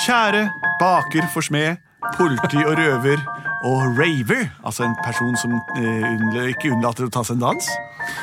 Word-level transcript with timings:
Kjære 0.00 0.46
baker 0.80 1.26
for 1.28 1.44
smed, 1.44 1.76
politi 2.16 2.56
og 2.64 2.78
røver 2.78 3.20
og 3.68 3.98
raver, 3.98 4.46
altså 4.64 4.86
en 4.86 4.94
person 5.04 5.34
som 5.36 5.52
eh, 5.76 6.46
ikke 6.54 6.70
unnlater 6.72 7.04
å 7.04 7.12
ta 7.12 7.20
seg 7.26 7.36
en 7.36 7.42
dans. 7.42 7.66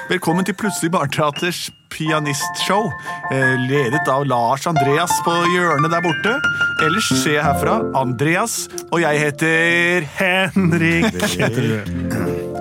Velkommen 0.10 0.48
til 0.48 0.58
Plutselig 0.58 0.90
barneteaters 0.96 1.68
pianistshow, 1.94 2.90
eh, 3.30 3.54
ledet 3.70 4.10
av 4.10 4.26
Lars 4.26 4.66
Andreas 4.66 5.14
på 5.22 5.36
hjørnet 5.54 5.94
der 5.94 6.02
borte. 6.02 6.34
Ellers 6.88 7.12
ser 7.12 7.38
jeg 7.38 7.46
herfra 7.46 7.78
Andreas, 8.02 8.64
og 8.90 9.04
jeg 9.06 9.22
heter 9.28 10.10
Henrik. 10.18 11.22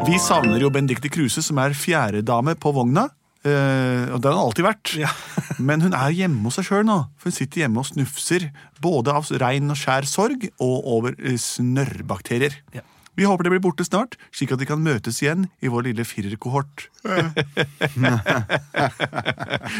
Vi 0.06 0.20
savner 0.20 0.60
jo 0.60 0.68
Benedicte 0.68 1.08
Kruse, 1.08 1.40
som 1.40 1.64
er 1.64 1.72
fjerdedame 1.72 2.52
på 2.60 2.76
vogna. 2.76 3.08
Eh, 3.46 4.10
og 4.10 4.20
det 4.22 4.30
har 4.30 4.38
hun 4.38 4.48
alltid 4.48 4.66
vært. 4.66 4.94
Ja. 4.98 5.12
Men 5.68 5.84
hun 5.84 5.94
er 5.96 6.14
hjemme 6.16 6.48
hos 6.48 6.58
seg 6.58 6.68
sjøl 6.70 6.86
nå. 6.88 6.98
For 7.20 7.30
hun 7.30 7.38
sitter 7.38 7.64
hjemme 7.64 7.82
og 7.82 7.88
snufser 7.88 8.50
både 8.82 9.14
av 9.14 9.30
rein 9.42 9.72
og 9.72 9.78
skjær 9.80 10.08
sorg 10.10 10.48
og 10.56 10.76
over 10.96 11.16
snørrbakterier. 11.16 12.58
snørrbakterier. 12.74 12.92
Vi 13.16 13.24
håper 13.24 13.44
det 13.44 13.50
blir 13.54 13.60
borte 13.64 13.84
snart, 13.84 14.16
slik 14.34 14.52
at 14.52 14.60
vi 14.60 14.66
kan 14.68 14.82
møtes 14.84 15.22
igjen 15.22 15.46
i 15.64 15.68
vår 15.72 15.82
lille 15.88 16.04
firerkohort. 16.04 16.88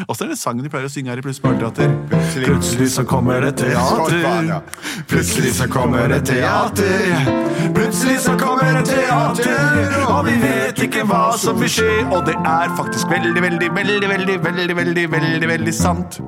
Åssen 0.09 0.27
er 0.27 0.31
det 0.33 0.39
sangen 0.41 0.65
de 0.65 0.71
pleier 0.73 0.89
å 0.89 0.93
synge 0.93 1.11
her 1.13 1.21
i 1.21 1.25
Pluss 1.27 1.41
barneteater? 1.45 1.93
Plutselig 2.33 2.89
så 2.95 3.05
kommer 3.09 3.45
det 3.45 3.53
teater. 3.61 4.63
Plutselig 5.11 5.53
så 5.59 5.67
kommer 5.69 6.09
det 6.15 6.23
teater. 6.31 7.29
Plutselig 7.77 8.19
så 8.25 8.37
kommer 8.41 8.73
det 8.79 8.85
teater, 8.89 9.99
og 10.09 10.25
vi 10.31 10.37
vet 10.41 10.81
ikke 10.89 11.05
hva 11.11 11.27
som 11.37 11.61
vil 11.61 11.73
skje. 11.77 11.93
Og 12.09 12.25
det 12.29 12.37
er 12.41 12.73
faktisk 12.79 13.13
veldig, 13.13 13.43
veldig, 13.43 13.69
veldig, 13.77 14.09
veldig, 14.15 14.41
veldig, 14.49 14.77
veldig, 14.81 15.11
veldig, 15.19 15.49
veldig 15.53 15.75
sant. 15.77 16.21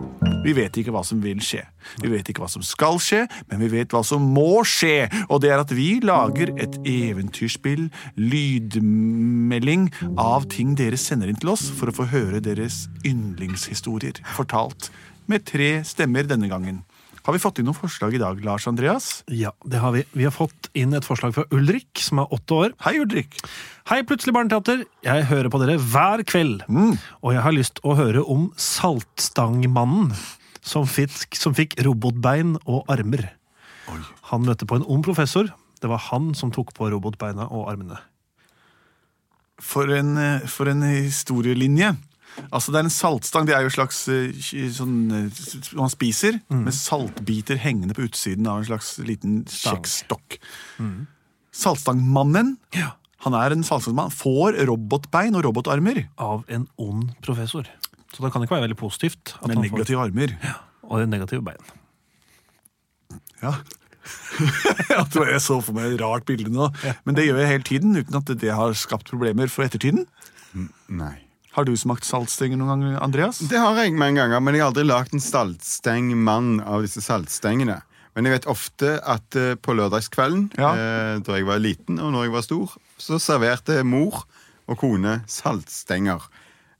Vi 0.45 0.55
vet 0.55 0.77
ikke 0.79 0.93
hva 0.95 1.03
som 1.07 1.19
vil 1.23 1.41
skje. 1.43 1.65
Vi 2.03 2.11
vet 2.13 2.29
ikke 2.31 2.45
hva 2.45 2.51
som 2.51 2.63
skal 2.65 3.01
skje, 3.03 3.25
men 3.51 3.63
vi 3.65 3.71
vet 3.73 3.93
hva 3.95 4.05
som 4.07 4.23
må 4.23 4.63
skje. 4.67 5.09
Og 5.29 5.43
det 5.43 5.51
er 5.51 5.63
at 5.63 5.73
vi 5.75 5.99
lager 6.05 6.53
et 6.63 6.79
eventyrspill, 6.87 7.89
lydmelding, 8.17 9.89
av 10.19 10.47
ting 10.53 10.77
dere 10.79 11.01
sender 11.01 11.33
inn 11.33 11.41
til 11.41 11.53
oss 11.57 11.69
for 11.75 11.91
å 11.91 11.97
få 11.99 12.09
høre 12.13 12.43
deres 12.45 12.87
yndlingshistorier 13.09 14.23
fortalt. 14.37 14.93
Med 15.29 15.45
tre 15.49 15.79
stemmer 15.85 16.29
denne 16.29 16.49
gangen. 16.49 16.85
Har 17.29 17.35
vi 17.37 17.43
fått 17.43 17.59
inn 17.61 17.67
noen 17.69 17.77
forslag 17.77 18.15
i 18.17 18.19
dag, 18.23 18.39
Lars 18.41 18.65
Andreas? 18.71 19.07
Ja, 19.29 19.51
det 19.69 19.83
har 19.83 19.93
vi. 19.93 20.01
Vi 20.17 20.25
har 20.25 20.33
fått 20.33 20.71
inn 20.73 20.97
et 20.97 21.05
forslag 21.05 21.35
fra 21.37 21.43
Ulrik, 21.53 22.01
som 22.01 22.23
er 22.23 22.31
åtte 22.33 22.57
år. 22.57 22.73
Hei, 22.87 22.95
Ulrik. 23.03 23.37
Hei, 23.91 23.99
Plutselig 24.09 24.33
barneteater. 24.33 24.87
Jeg 25.05 25.27
hører 25.29 25.53
på 25.53 25.61
dere 25.61 25.75
hver 25.77 26.23
kveld. 26.25 26.65
Og 27.21 27.35
jeg 27.37 27.45
har 27.45 27.53
lyst 27.53 27.83
å 27.85 27.99
høre 27.99 28.23
om 28.25 28.47
Saltstangmannen, 28.57 30.15
som 30.65 30.89
fikk, 30.89 31.37
som 31.37 31.53
fikk 31.53 31.77
robotbein 31.85 32.57
og 32.65 32.89
armer. 32.89 33.27
Han 34.33 34.49
møtte 34.49 34.65
på 34.65 34.81
en 34.81 34.89
ond 34.89 35.05
professor. 35.05 35.53
Det 35.85 35.93
var 35.93 36.01
han 36.09 36.33
som 36.33 36.49
tok 36.49 36.73
på 36.81 36.89
robotbeina 36.97 37.51
og 37.53 37.69
armene. 37.69 38.01
For 39.61 39.93
en, 39.93 40.17
eh, 40.17 40.49
for 40.49 40.73
en 40.73 40.81
historielinje. 40.81 41.93
Altså 42.53 42.71
det 42.73 42.79
er 42.81 42.87
en 42.87 42.93
saltstang. 42.95 43.47
Det 43.49 43.55
er 43.57 43.65
jo 43.65 43.71
en 43.71 43.75
slags 43.75 43.99
eh, 44.13 44.31
sånn 44.75 44.97
eh, 45.11 45.47
Man 45.79 45.91
spiser 45.93 46.39
med 46.53 46.75
saltbiter 46.77 47.59
hengende 47.63 47.97
på 47.99 48.05
utsiden 48.07 48.47
av 48.51 48.61
en 48.63 48.69
slags 48.69 48.93
liten 49.03 49.41
Stang. 49.51 49.85
Mm. 50.79 51.07
Saltstangmannen 51.59 52.57
Ja. 52.77 52.93
han 53.27 53.35
er 53.35 53.57
en 53.57 53.65
saltstangmann, 53.67 54.15
får 54.15 54.61
robotbein 54.69 55.35
og 55.35 55.45
robotarmer. 55.49 56.05
Av 56.19 56.45
en 56.49 56.69
ond 56.79 57.11
professor. 57.27 57.67
Så 58.15 58.23
det 58.25 58.33
kan 58.33 58.43
ikke 58.45 58.57
være 58.57 58.69
veldig 58.69 58.79
positivt. 58.81 59.35
At 59.43 59.49
Med 59.51 59.59
negative 59.65 59.99
får, 59.99 60.09
armer. 60.13 60.39
Ja. 60.43 60.55
og 60.83 61.03
negative 61.09 61.43
negativ 61.43 61.45
bein. 61.51 61.75
Ja. 63.43 63.55
tror 65.13 65.29
jeg 65.31 65.41
så 65.45 65.59
for 65.63 65.77
meg 65.77 65.93
et 65.93 66.01
rart 66.01 66.25
bilde 66.29 66.51
nå. 66.51 66.71
Men 67.07 67.15
det 67.19 67.27
gjør 67.27 67.39
jeg 67.43 67.51
hele 67.53 67.67
tiden, 67.67 67.97
uten 67.99 68.19
at 68.19 68.31
det 68.41 68.51
har 68.55 68.73
skapt 68.79 69.11
problemer 69.11 69.51
for 69.53 69.67
ettertiden. 69.67 70.07
Nei. 70.89 71.28
Har 71.59 71.67
du 71.67 71.73
smakt 71.75 72.07
saltstenger 72.07 72.55
noen 72.61 72.85
gang, 72.85 72.97
Andreas? 73.03 73.41
Det 73.51 73.59
har 73.59 73.75
jeg 73.83 73.91
mange 73.99 74.21
ganger, 74.21 74.39
men 74.39 74.55
jeg 74.55 74.63
har 74.63 74.69
aldri 74.71 74.85
lagd 74.87 75.17
en 75.17 75.23
saltstengmann 75.25 76.61
av 76.63 76.85
disse 76.87 77.03
saltstengene. 77.03 77.81
Men 78.15 78.29
jeg 78.29 78.37
vet 78.37 78.47
ofte 78.53 78.93
at 79.03 79.35
eh, 79.35 79.57
på 79.59 79.75
lørdagskvelden, 79.75 80.45
Ja. 80.55 80.71
eh, 80.79 81.19
da 81.27 81.35
jeg 81.35 81.49
var 81.49 81.59
liten 81.59 81.99
og 81.99 82.13
når 82.15 82.29
jeg 82.29 82.35
var 82.37 82.47
stor, 82.47 82.77
så 83.03 83.19
serverte 83.19 83.81
mor 83.83 84.23
og 84.71 84.79
kone 84.79 85.17
saltstenger. 85.27 86.23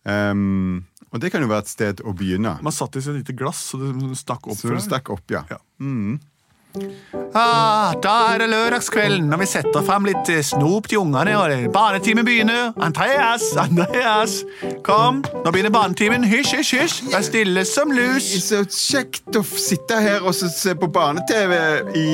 Um, 0.07 0.85
og 1.11 1.19
det 1.25 1.33
kan 1.35 1.43
jo 1.43 1.51
være 1.51 1.67
et 1.67 1.75
sted 1.75 2.01
å 2.07 2.15
begynne. 2.15 2.55
Man 2.63 2.73
satt 2.75 2.95
i 2.95 3.03
et 3.03 3.11
lite 3.19 3.35
glass, 3.35 3.73
så 3.73 3.83
det 3.83 4.15
stakk 4.23 4.47
opp. 4.47 4.61
Så 4.63 4.71
det 4.71 4.85
stakk 4.87 5.11
opp, 5.11 5.27
ja. 5.35 5.43
Ja. 5.51 5.59
Ah, 7.37 7.93
da 8.03 8.13
er 8.33 8.39
det 8.43 8.49
lørdagskvelden, 8.51 9.29
og 9.35 9.41
vi 9.43 9.47
setter 9.47 9.85
frem 9.85 10.07
litt 10.09 10.31
eh, 10.33 10.41
snop 10.43 10.89
til 10.89 11.03
ungene. 11.03 11.35
og 11.37 11.73
Barnetimen 11.75 12.25
begynner. 12.27 12.73
Andreas, 12.83 13.45
Andreas, 13.61 14.39
kom. 14.87 15.21
Nå 15.45 15.53
begynner 15.53 15.71
barnetimen. 15.75 16.25
Hysj, 16.25 16.55
hysj, 16.59 16.73
hysj. 16.81 16.97
Vær 17.13 17.27
stille 17.27 17.65
som 17.69 17.93
lus. 17.95 18.27
Så 18.47 18.63
kjekt 18.65 19.37
å 19.37 19.43
sitte 19.45 20.01
her 20.03 20.25
og 20.27 20.35
se 20.39 20.75
på 20.79 20.89
barne-TV 20.95 21.53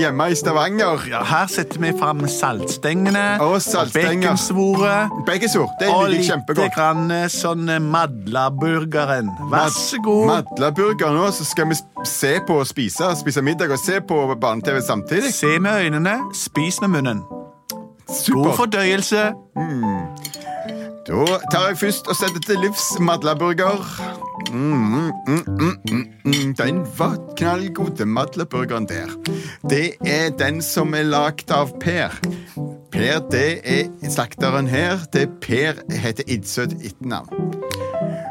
hjemme 0.03 0.29
i 0.33 0.37
Stavanger. 0.39 1.07
Ja, 1.11 1.23
her 1.31 1.47
setter 1.53 1.81
vi 1.85 1.93
frem 1.99 2.25
saltstengene 2.31 3.25
Og 3.45 3.61
saltstenger. 3.63 4.11
og 4.11 4.35
baconsvoret. 4.35 5.15
Beggesord. 5.29 5.71
Det 5.81 5.89
Og 5.95 6.09
liker 6.11 6.25
jeg 6.35 6.43
litt 6.43 6.55
lite 6.59 6.69
grann 6.75 7.07
eh, 7.15 7.29
sånn 7.33 7.69
eh, 7.71 7.81
madlaburgeren. 7.81 9.31
Vær 9.53 9.71
så 9.75 10.01
god. 10.05 10.27
Madlaburgeren 10.33 11.23
òg, 11.23 11.31
så 11.39 11.47
skal 11.47 11.71
vi 11.71 11.79
se 12.05 12.35
på 12.47 12.59
og 12.61 12.67
spise, 12.69 13.09
spise 13.23 13.43
middag 13.45 13.73
og 13.73 13.81
se 13.81 14.01
på 14.05 14.19
barne-TV 14.55 14.81
samtidig. 14.87 15.35
Se 15.35 15.59
med 15.59 15.85
øynene, 15.85 16.19
spis 16.35 16.81
med 16.81 16.89
munnen. 16.89 17.23
God 18.33 18.57
fordøyelse. 18.57 19.33
fordøyelse. 19.55 20.05
Da 21.07 21.25
tar 21.53 21.67
jeg 21.69 21.79
først 21.79 22.07
og 22.09 22.17
setter 22.17 22.41
til 22.47 22.61
livs 22.61 22.85
madlaburger. 23.01 23.83
Mm, 24.53 24.61
mm, 24.61 25.13
mm, 25.27 25.77
mm, 25.91 26.07
mm. 26.25 26.55
Den 26.55 26.87
var 26.99 27.17
knallgod, 27.37 27.91
den 27.99 28.09
madlaburgeren 28.09 28.89
der. 28.89 29.13
Det 29.71 29.93
er 30.07 30.31
den 30.31 30.63
som 30.63 30.95
er 30.95 31.03
lagd 31.03 31.51
av 31.51 31.75
Per. 31.81 32.15
Per, 32.93 33.19
det 33.31 33.61
er 33.65 34.11
slakteren 34.11 34.67
her. 34.67 35.05
Det 35.13 35.23
er 35.23 35.37
Per 35.41 35.99
heter 35.99 36.25
Idsøt 36.27 36.73
etternavn. 36.81 37.55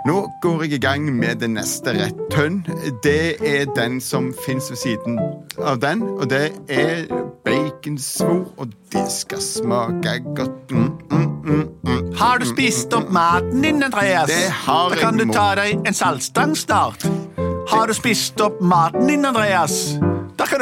Nå 0.06 0.32
går 0.42 0.64
jeg 0.64 0.74
i 0.74 0.78
gang 0.78 1.06
med 1.16 1.36
den 1.36 1.54
neste 1.56 1.94
retten. 1.96 2.66
Det 3.04 3.36
er 3.40 3.66
den 3.76 4.02
som 4.02 4.34
fins 4.46 4.70
ved 4.70 4.78
siden 4.78 5.20
av 5.58 5.80
den, 5.80 6.04
og 6.04 6.30
det 6.30 6.52
er 6.70 7.06
baconsvor, 7.46 8.54
og 8.58 8.68
det 8.92 9.06
skal 9.12 9.42
smake 9.42 10.20
godt. 10.36 10.72
Mm, 10.72 10.92
mm, 11.12 11.30
mm, 11.46 11.68
mm. 11.84 12.16
Har 12.20 12.38
du 12.38 12.46
spist 12.46 12.94
opp 12.94 13.12
maten 13.12 13.64
din, 13.64 13.84
Andreas? 13.84 14.28
Det 14.28 14.52
har 14.52 14.90
jeg. 14.90 15.00
Da 15.00 15.06
jeg, 15.06 15.06
kan 15.06 15.18
du 15.18 15.34
ta 15.34 15.48
deg 15.56 15.88
en 15.88 15.94
saltstang 15.94 16.58
snart. 16.58 17.08
Har 17.72 17.88
du 17.88 17.94
spist 17.94 18.42
opp 18.42 18.60
maten 18.62 19.08
din, 19.08 19.26
Andreas? 19.26 19.96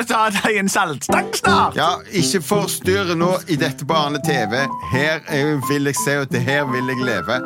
Du 0.01 0.07
ta 0.09 0.31
deg 0.34 0.56
en 0.57 0.69
saltstang 0.71 1.27
snart. 1.38 1.75
Ja, 1.77 2.00
ikke 2.18 2.39
forstyrr 2.42 3.12
nå 3.13 3.27
i 3.53 3.57
dette 3.62 3.86
barne-TV. 3.86 4.56
Her 4.89 5.19
vil 5.68 5.89
jeg 5.92 5.98
se, 6.00 6.15
og 6.24 6.33
her 6.42 6.63
vil 6.71 6.89
jeg 6.89 7.06
leve. 7.06 7.38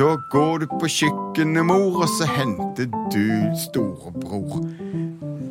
Da 0.00 0.08
går 0.32 0.62
du 0.62 0.66
på 0.70 0.88
kjøkkenet, 0.88 1.66
mor, 1.68 1.98
og 2.06 2.08
så 2.14 2.30
henter 2.30 2.88
du 3.12 3.26
storebror. 3.66 4.64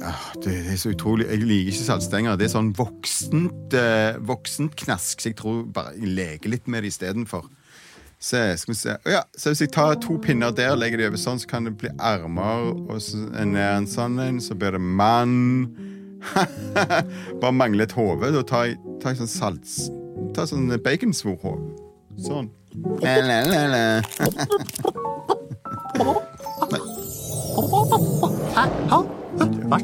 Ah, 0.02 0.32
det 0.42 0.56
er 0.64 0.82
så 0.82 0.96
utrolig. 0.96 1.30
Jeg 1.30 1.46
liker 1.46 1.76
ikke 1.76 1.90
saltstenger. 1.92 2.42
Det 2.42 2.50
er 2.50 2.56
sånn 2.56 2.74
voksent, 2.74 3.78
eh, 3.78 4.18
voksent 4.18 4.74
knask, 4.82 5.22
så 5.22 5.30
jeg 5.30 5.38
tror 5.44 5.62
bare 5.70 5.94
jeg 6.00 6.16
leker 6.18 6.56
litt 6.58 6.66
med 6.66 6.82
det 6.82 6.96
istedenfor. 6.96 7.46
Se, 8.18 8.42
skal 8.58 8.74
vi 8.74 8.82
se. 8.82 8.98
Ja, 9.06 9.28
så 9.38 9.54
Hvis 9.54 9.62
jeg 9.68 9.76
tar 9.78 9.94
to 10.02 10.18
pinner 10.18 10.50
der 10.50 10.74
legger 10.74 10.98
de 10.98 11.12
over 11.14 11.22
sånn, 11.22 11.38
så 11.38 11.54
kan 11.54 11.70
det 11.70 11.78
bli 11.78 11.94
armer. 12.02 12.72
Og 12.90 12.98
så 12.98 13.30
en 13.38 13.86
sånn 13.86 14.18
en, 14.26 14.42
så 14.42 14.58
blir 14.58 14.74
det 14.74 14.82
mann. 14.82 16.01
Bare 17.42 17.54
mangler 17.54 17.88
et 17.88 17.96
hode. 17.98 18.32
Da 18.36 18.44
tar 18.48 18.70
jeg, 18.70 18.80
tar 19.02 19.16
jeg 19.16 19.24
sånn 19.24 19.34
salts... 19.36 19.78
Tar 20.36 20.46
sånn 20.48 20.70
baconsvorhode. 20.84 21.74
Sånn. 22.22 22.52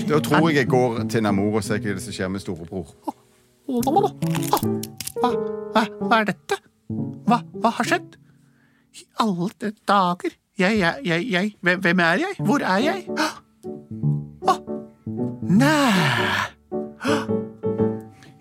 Da 0.07 0.19
tror 0.24 0.50
jeg 0.50 0.56
jeg 0.62 0.69
går 0.72 1.01
til 1.12 1.24
Namor 1.25 1.60
og 1.60 1.66
ser 1.66 1.81
hva 1.81 1.95
det 1.98 2.04
som 2.04 2.16
skjer 2.16 2.31
med 2.31 2.44
storebror. 2.44 2.94
Hva, 3.68 5.31
hva, 5.74 5.83
hva 6.00 6.22
er 6.22 6.30
dette? 6.31 6.60
Hva, 7.28 7.42
hva 7.57 7.74
har 7.80 7.90
skjedd? 7.90 8.16
I 8.98 9.04
alle 9.24 9.74
dager. 9.90 10.38
Jeg, 10.57 10.80
jeg, 10.80 11.04
jeg, 11.06 11.28
jeg. 11.31 11.51
Hvem, 11.62 11.83
hvem 11.83 12.00
er 12.06 12.24
jeg? 12.24 12.40
Hvor 12.45 12.63
er 12.66 12.80
jeg? 12.86 13.04
Nei. 15.47 16.47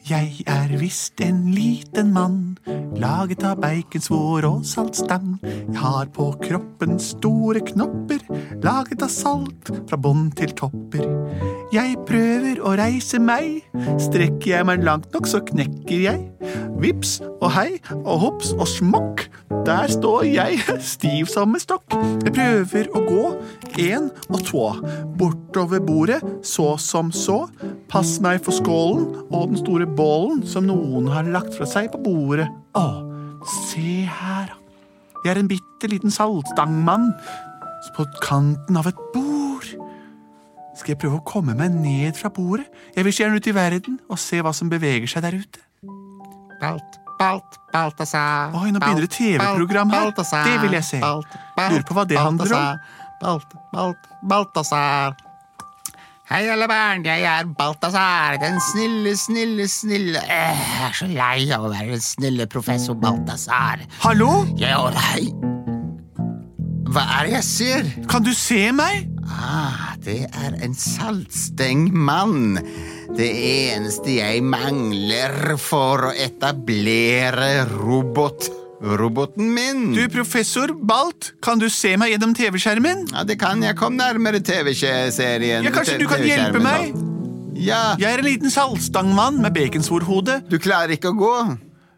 Jeg 0.06 0.42
er 0.46 0.72
visst 0.78 1.20
en 1.22 1.52
liten 1.54 2.12
mann, 2.14 2.56
laget 2.98 3.44
av 3.46 3.60
baconsvor 3.62 4.46
og 4.48 4.64
saltstang. 4.66 5.36
Jeg 5.44 5.78
har 5.78 6.10
på 6.14 6.28
kroppen 6.42 6.98
store 7.02 7.62
knopper, 7.66 8.22
laget 8.62 9.02
av 9.06 9.10
salt 9.10 9.70
fra 9.86 9.98
bånn 9.98 10.28
til 10.38 10.54
topper. 10.58 11.06
Jeg 11.74 11.96
prøver 12.06 12.60
å 12.62 12.76
reise 12.78 13.18
meg, 13.18 13.64
strekker 13.98 14.52
jeg 14.52 14.66
meg 14.68 14.84
langt 14.86 15.08
nok, 15.14 15.26
så 15.26 15.40
knekker 15.42 16.04
jeg. 16.04 16.20
Vips 16.78 17.16
og 17.40 17.48
hei 17.56 17.80
og 17.96 18.20
hops 18.22 18.52
og 18.54 18.68
smokk, 18.70 19.24
der 19.66 19.90
står 19.90 20.28
jeg 20.28 20.60
stiv 20.94 21.26
som 21.32 21.56
en 21.56 21.62
stokk. 21.62 21.96
Jeg 22.22 22.34
prøver 22.36 22.90
å 22.94 23.02
gå, 23.08 23.24
en 23.82 24.10
og 24.28 24.44
tå, 24.46 24.66
bortover 25.18 25.82
bordet, 25.82 26.20
så 26.46 26.76
som 26.78 27.10
så. 27.10 27.42
Pass 27.90 28.16
meg 28.22 28.44
for 28.46 28.54
skålen 28.54 29.08
og 29.26 29.50
den 29.50 29.58
store 29.58 29.88
bålen 29.90 30.44
som 30.46 30.68
noen 30.70 31.10
har 31.10 31.26
lagt 31.34 31.56
fra 31.58 31.66
seg 31.66 31.90
på 31.94 32.02
bordet. 32.06 32.46
Å, 32.78 32.86
se 33.66 34.04
her, 34.06 34.54
jeg 35.24 35.34
er 35.34 35.42
en 35.42 35.50
bitte 35.50 35.90
liten 35.90 36.14
saltstangmann 36.14 37.10
på 37.96 38.06
kanten 38.22 38.78
av 38.78 38.86
et 38.92 39.02
bord. 39.14 39.45
Skal 40.76 40.92
jeg 40.92 41.00
prøve 41.00 41.18
å 41.20 41.24
komme 41.24 41.54
meg 41.56 41.72
ned 41.72 42.18
fra 42.18 42.28
bordet? 42.32 42.66
Jeg 42.96 43.06
vil 43.06 43.16
gjerne 43.16 43.40
ut 43.40 43.48
i 43.48 43.54
verden 43.56 43.98
og 44.12 44.20
se 44.20 44.42
hva 44.44 44.52
som 44.56 44.68
beveger 44.72 45.08
seg 45.08 45.24
der 45.24 45.38
ute. 45.40 45.62
Balt, 46.60 46.98
Balt, 47.16 47.56
Balthazar. 47.72 48.52
Oi, 48.56 48.70
nå 48.74 48.80
begynner 48.82 49.06
det 49.06 49.12
TV-program 49.16 49.92
her. 49.94 50.12
Det 50.16 50.58
vil 50.66 50.76
jeg 50.76 50.84
se. 50.84 51.00
Balt, 51.00 51.38
Balt, 51.56 51.72
Lurer 51.72 51.86
på 51.88 51.96
hva 51.96 52.04
det 52.08 52.20
handler 52.20 52.56
om. 52.58 52.84
Balt, 53.22 53.56
Balt, 53.72 54.10
Balthazar. 54.28 55.16
Hei, 56.26 56.42
alle 56.50 56.66
barn, 56.66 57.04
jeg 57.06 57.22
er 57.22 57.46
Balthazar, 57.56 58.36
den 58.42 58.56
snille, 58.72 59.12
snille, 59.16 59.68
snille 59.70 60.18
Eh, 60.26 60.58
Jeg 60.58 60.88
er 60.88 60.96
så 60.98 61.06
lei 61.06 61.52
av 61.54 61.68
å 61.68 61.70
være 61.70 61.92
den 61.94 62.02
snille 62.02 62.48
professor 62.50 62.98
Balthazar. 62.98 63.84
Hallo? 64.02 64.42
Jeg 64.58 64.74
Hei. 64.74 65.28
Hva 66.90 67.04
er 67.20 67.28
det 67.28 67.36
jeg 67.36 67.44
ser? 67.46 67.92
Kan 68.10 68.26
du 68.26 68.34
se 68.34 68.72
meg? 68.74 69.15
Ah, 69.30 69.94
det 70.04 70.26
er 70.30 70.56
en 70.64 70.74
saltstengmann. 70.76 72.60
Det 73.16 73.28
eneste 73.30 74.18
jeg 74.18 74.44
mangler 74.46 75.56
for 75.60 76.10
å 76.10 76.14
etablere 76.14 77.66
robot... 77.76 78.52
Roboten 78.76 79.54
min. 79.56 79.94
Du, 79.96 80.02
professor 80.12 80.68
Balt, 80.76 81.30
kan 81.40 81.56
du 81.56 81.64
se 81.72 81.94
meg 81.96 82.10
gjennom 82.12 82.34
TV-skjermen? 82.36 83.06
Ja, 83.08 83.22
det 83.24 83.38
kan 83.40 83.62
jeg. 83.64 83.72
Kom 83.80 83.96
nærmere 83.96 84.42
TV-serien. 84.44 85.64
Ja, 85.64 85.72
kanskje 85.72 85.96
du 86.02 86.04
kan 86.10 86.20
hjelpe 86.20 86.60
meg? 86.60 86.92
Ja. 87.56 87.96
Jeg 87.96 88.10
er 88.10 88.20
en 88.20 88.28
liten 88.28 88.52
saltstangmann 88.52 89.40
med 89.40 89.56
baconsvorhode. 89.56 90.42
Du 90.52 90.58
klarer 90.60 90.92
ikke 90.98 91.14
å 91.14 91.16
gå? 91.16 91.32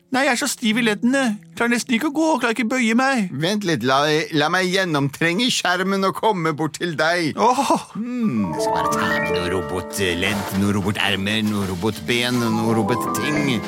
Nei, 0.08 0.22
jeg 0.25 0.32
er 0.32 0.38
så 0.40 0.46
stiv 0.49 0.78
i 0.81 0.82
leddene. 0.87 1.22
Klarer 1.58 1.75
nesten 1.75 1.93
ikke 1.99 2.08
å 2.08 2.14
gå, 2.16 2.26
klarer 2.40 2.55
ikke 2.55 2.64
å 2.64 2.70
bøye 2.70 2.94
meg. 2.96 3.26
Vent 3.43 3.66
litt, 3.69 3.82
la, 3.84 3.99
la 4.40 4.46
meg 4.49 4.70
gjennomtrenge 4.72 5.50
skjermen 5.52 6.06
og 6.08 6.14
komme 6.16 6.55
bort 6.56 6.78
til 6.81 6.94
deg. 6.96 7.37
Åh, 7.37 7.60
Jeg 7.93 8.62
skal 8.64 8.72
bare 8.72 8.93
ta 8.94 9.02
med 9.05 9.34
noe 9.37 9.50
robotledd, 9.52 10.55
noe 10.62 10.72
robotermer, 10.78 11.43
noe 11.44 11.66
robotben 11.69 12.40
og 12.40 12.56
noe 12.56 12.78
robotting. 12.78 13.58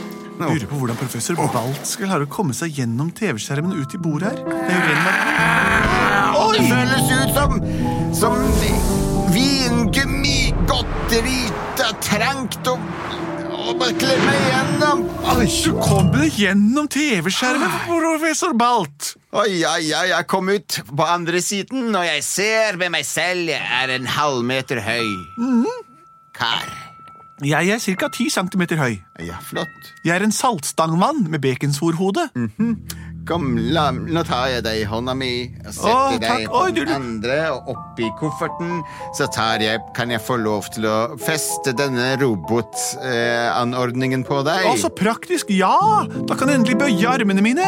Lurer 0.40 0.64
på 0.64 0.78
hvordan 0.80 0.96
professor 0.96 1.36
Balt 1.52 1.84
skal 1.84 2.08
klare 2.08 2.24
å 2.24 2.32
komme 2.32 2.56
seg 2.56 2.72
gjennom 2.80 3.10
TV-skjermen 3.12 3.74
og 3.76 3.82
ut 3.84 3.98
i 3.98 4.00
bordet 4.00 4.30
her. 4.32 4.40
Det 4.40 4.56
er 4.56 4.78
jo 4.78 4.84
ren 4.88 5.02
magi. 5.04 5.26
Det 6.56 6.62
føles 6.70 7.04
ut 7.12 7.30
som 7.36 7.50
Som 8.16 8.40
vingummi, 9.36 10.54
godteri, 10.68 11.42
er 11.84 11.92
trangt 12.04 12.66
og 12.72 12.80
bare 13.80 13.94
klem 14.00 14.20
meg 14.24 14.42
igjennom. 14.46 15.02
Du 15.50 15.72
kommer 15.80 16.26
gjennom 16.34 16.88
TV-skjermen, 16.90 17.72
professor 17.86 18.54
Balt. 18.58 19.14
Oi, 19.30 19.62
oi, 19.62 19.90
oi, 19.94 20.06
jeg 20.10 20.26
kom 20.30 20.50
ut 20.50 20.80
på 20.88 21.06
andre 21.06 21.40
siden, 21.44 21.90
og 21.94 22.04
jeg 22.06 22.24
ser 22.26 22.78
ved 22.80 22.92
meg 22.94 23.06
selv 23.06 23.50
jeg 23.52 23.60
er 23.60 23.94
en 23.94 24.08
halvmeter 24.10 24.82
høy. 24.84 25.10
Kar. 26.36 26.66
Jeg 27.40 27.70
er 27.72 27.80
ca. 27.80 28.08
10 28.12 28.28
centimeter 28.34 28.76
høy. 28.76 28.98
Ja, 29.24 29.38
flott. 29.40 29.92
Jeg 30.04 30.18
er 30.18 30.26
en 30.26 30.34
saltstangmann 30.34 31.24
med 31.30 31.40
baconsvorhode. 31.40 32.26
Kom, 33.30 33.52
la, 33.70 33.92
nå 33.94 34.24
tar 34.26 34.48
jeg 34.50 34.64
deg 34.66 34.80
i 34.80 34.86
hånda 34.90 35.12
mi 35.14 35.28
og 35.62 35.68
setter 35.70 35.94
Å, 35.94 36.18
deg 36.18 36.48
på 36.50 36.62
Oi, 36.64 36.72
du- 36.74 36.80
den 36.80 36.90
andre 36.96 37.36
og 37.54 37.68
oppi 37.76 38.08
kofferten. 38.18 38.80
Så 39.14 39.28
tar 39.30 39.62
jeg, 39.62 39.78
kan 39.94 40.10
jeg 40.10 40.18
få 40.26 40.34
lov 40.42 40.66
til 40.74 40.88
å 40.90 40.96
feste 41.22 41.70
denne 41.78 42.08
robotanordningen 42.18 44.26
på 44.26 44.40
deg. 44.48 44.66
Å, 44.66 44.74
så 44.82 44.90
praktisk! 44.90 45.46
Ja! 45.54 45.70
Da 46.26 46.34
kan 46.34 46.50
jeg 46.50 46.58
endelig 46.58 46.80
bøye 46.82 47.06
armene 47.12 47.38
mine. 47.44 47.62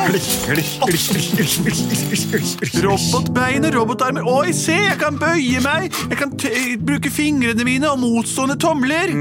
Robotbeinet, 2.82 3.70
robotarmer. 3.74 4.22
Oi, 4.26 4.50
se! 4.56 4.74
Jeg 4.88 4.98
kan 4.98 5.14
bøye 5.20 5.60
meg! 5.64 5.94
Jeg 6.10 6.18
kan 6.20 6.30
t 6.42 6.50
bruke 6.82 7.10
fingrene 7.12 7.62
mine 7.66 7.86
og 7.92 7.98
motstående 8.02 8.56
tomler. 8.60 9.12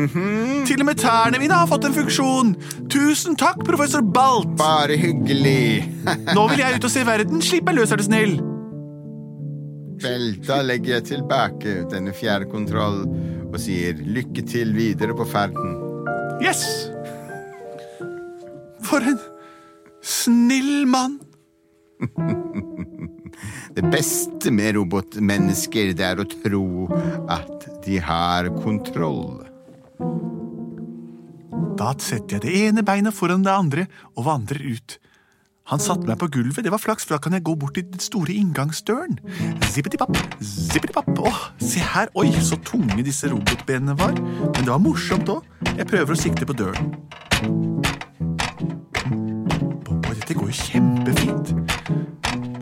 Til 0.66 0.82
og 0.82 0.88
med 0.90 0.98
tærne 1.02 1.38
mine 1.42 1.54
har 1.62 1.70
fått 1.70 1.86
en 1.90 1.96
funksjon. 2.02 2.56
Tusen 2.92 3.38
takk, 3.38 3.62
professor 3.68 4.02
Balt. 4.02 4.50
Bare 4.58 4.98
hyggelig. 4.98 5.86
Nå 6.36 6.48
vil 6.52 6.64
jeg 6.64 6.78
ut 6.78 6.88
og 6.88 6.94
se 6.94 7.04
verden. 7.08 7.44
Slipp 7.44 7.68
meg 7.68 7.78
løs, 7.80 7.92
er 7.92 8.02
du 8.02 8.06
snill. 8.08 8.38
Vel, 10.02 10.32
da 10.48 10.62
legger 10.66 10.98
jeg 10.98 11.08
tilbake 11.12 11.82
denne 11.92 12.14
fjernkontroll 12.18 13.04
og 13.52 13.58
sier 13.62 14.00
lykke 14.02 14.46
til 14.50 14.74
videre 14.74 15.14
på 15.18 15.28
ferden. 15.30 15.76
Yes! 16.42 16.64
For 18.88 19.04
en 19.06 19.20
snill 20.02 20.88
mann. 20.90 21.20
Det 23.72 23.86
beste 23.88 24.52
med 24.52 24.76
robotmennesker, 24.76 25.94
det 25.96 26.04
er 26.04 26.20
å 26.20 26.26
tro 26.28 26.66
at 27.32 27.70
de 27.86 28.02
har 28.04 28.50
kontroll. 28.60 29.46
Da 31.80 31.94
setter 32.04 32.36
jeg 32.36 32.44
det 32.44 32.58
ene 32.68 32.84
beinet 32.86 33.16
foran 33.16 33.46
det 33.46 33.54
andre 33.54 33.88
og 34.12 34.28
vandrer 34.28 34.60
ut. 34.76 34.98
Han 35.72 35.80
satte 35.80 36.04
meg 36.04 36.18
på 36.20 36.28
gulvet, 36.28 36.66
det 36.66 36.72
var 36.74 36.82
flaks, 36.84 37.06
for 37.08 37.16
da 37.16 37.24
kan 37.24 37.32
jeg 37.32 37.46
gå 37.48 37.54
bort 37.56 37.78
til 37.78 37.86
den 37.88 38.02
store 38.04 38.34
inngangsdøren. 38.36 39.16
Zippetipapp, 39.72 40.18
zippetipapp. 40.44 41.08
Åh, 41.24 41.40
se 41.64 41.80
her, 41.94 42.12
oi, 42.20 42.28
så 42.44 42.58
tunge 42.68 43.00
disse 43.08 43.30
robotbenene 43.32 43.96
var. 43.96 44.12
Men 44.20 44.60
det 44.60 44.68
var 44.68 44.82
morsomt 44.84 45.32
òg. 45.32 45.48
Jeg 45.78 45.88
prøver 45.88 46.12
å 46.12 46.20
sikte 46.20 46.48
på 46.50 46.58
døren. 46.60 46.92
Oi, 49.96 50.16
dette 50.18 50.36
går 50.36 50.52
jo 50.52 50.58
kjempefint. 50.60 51.56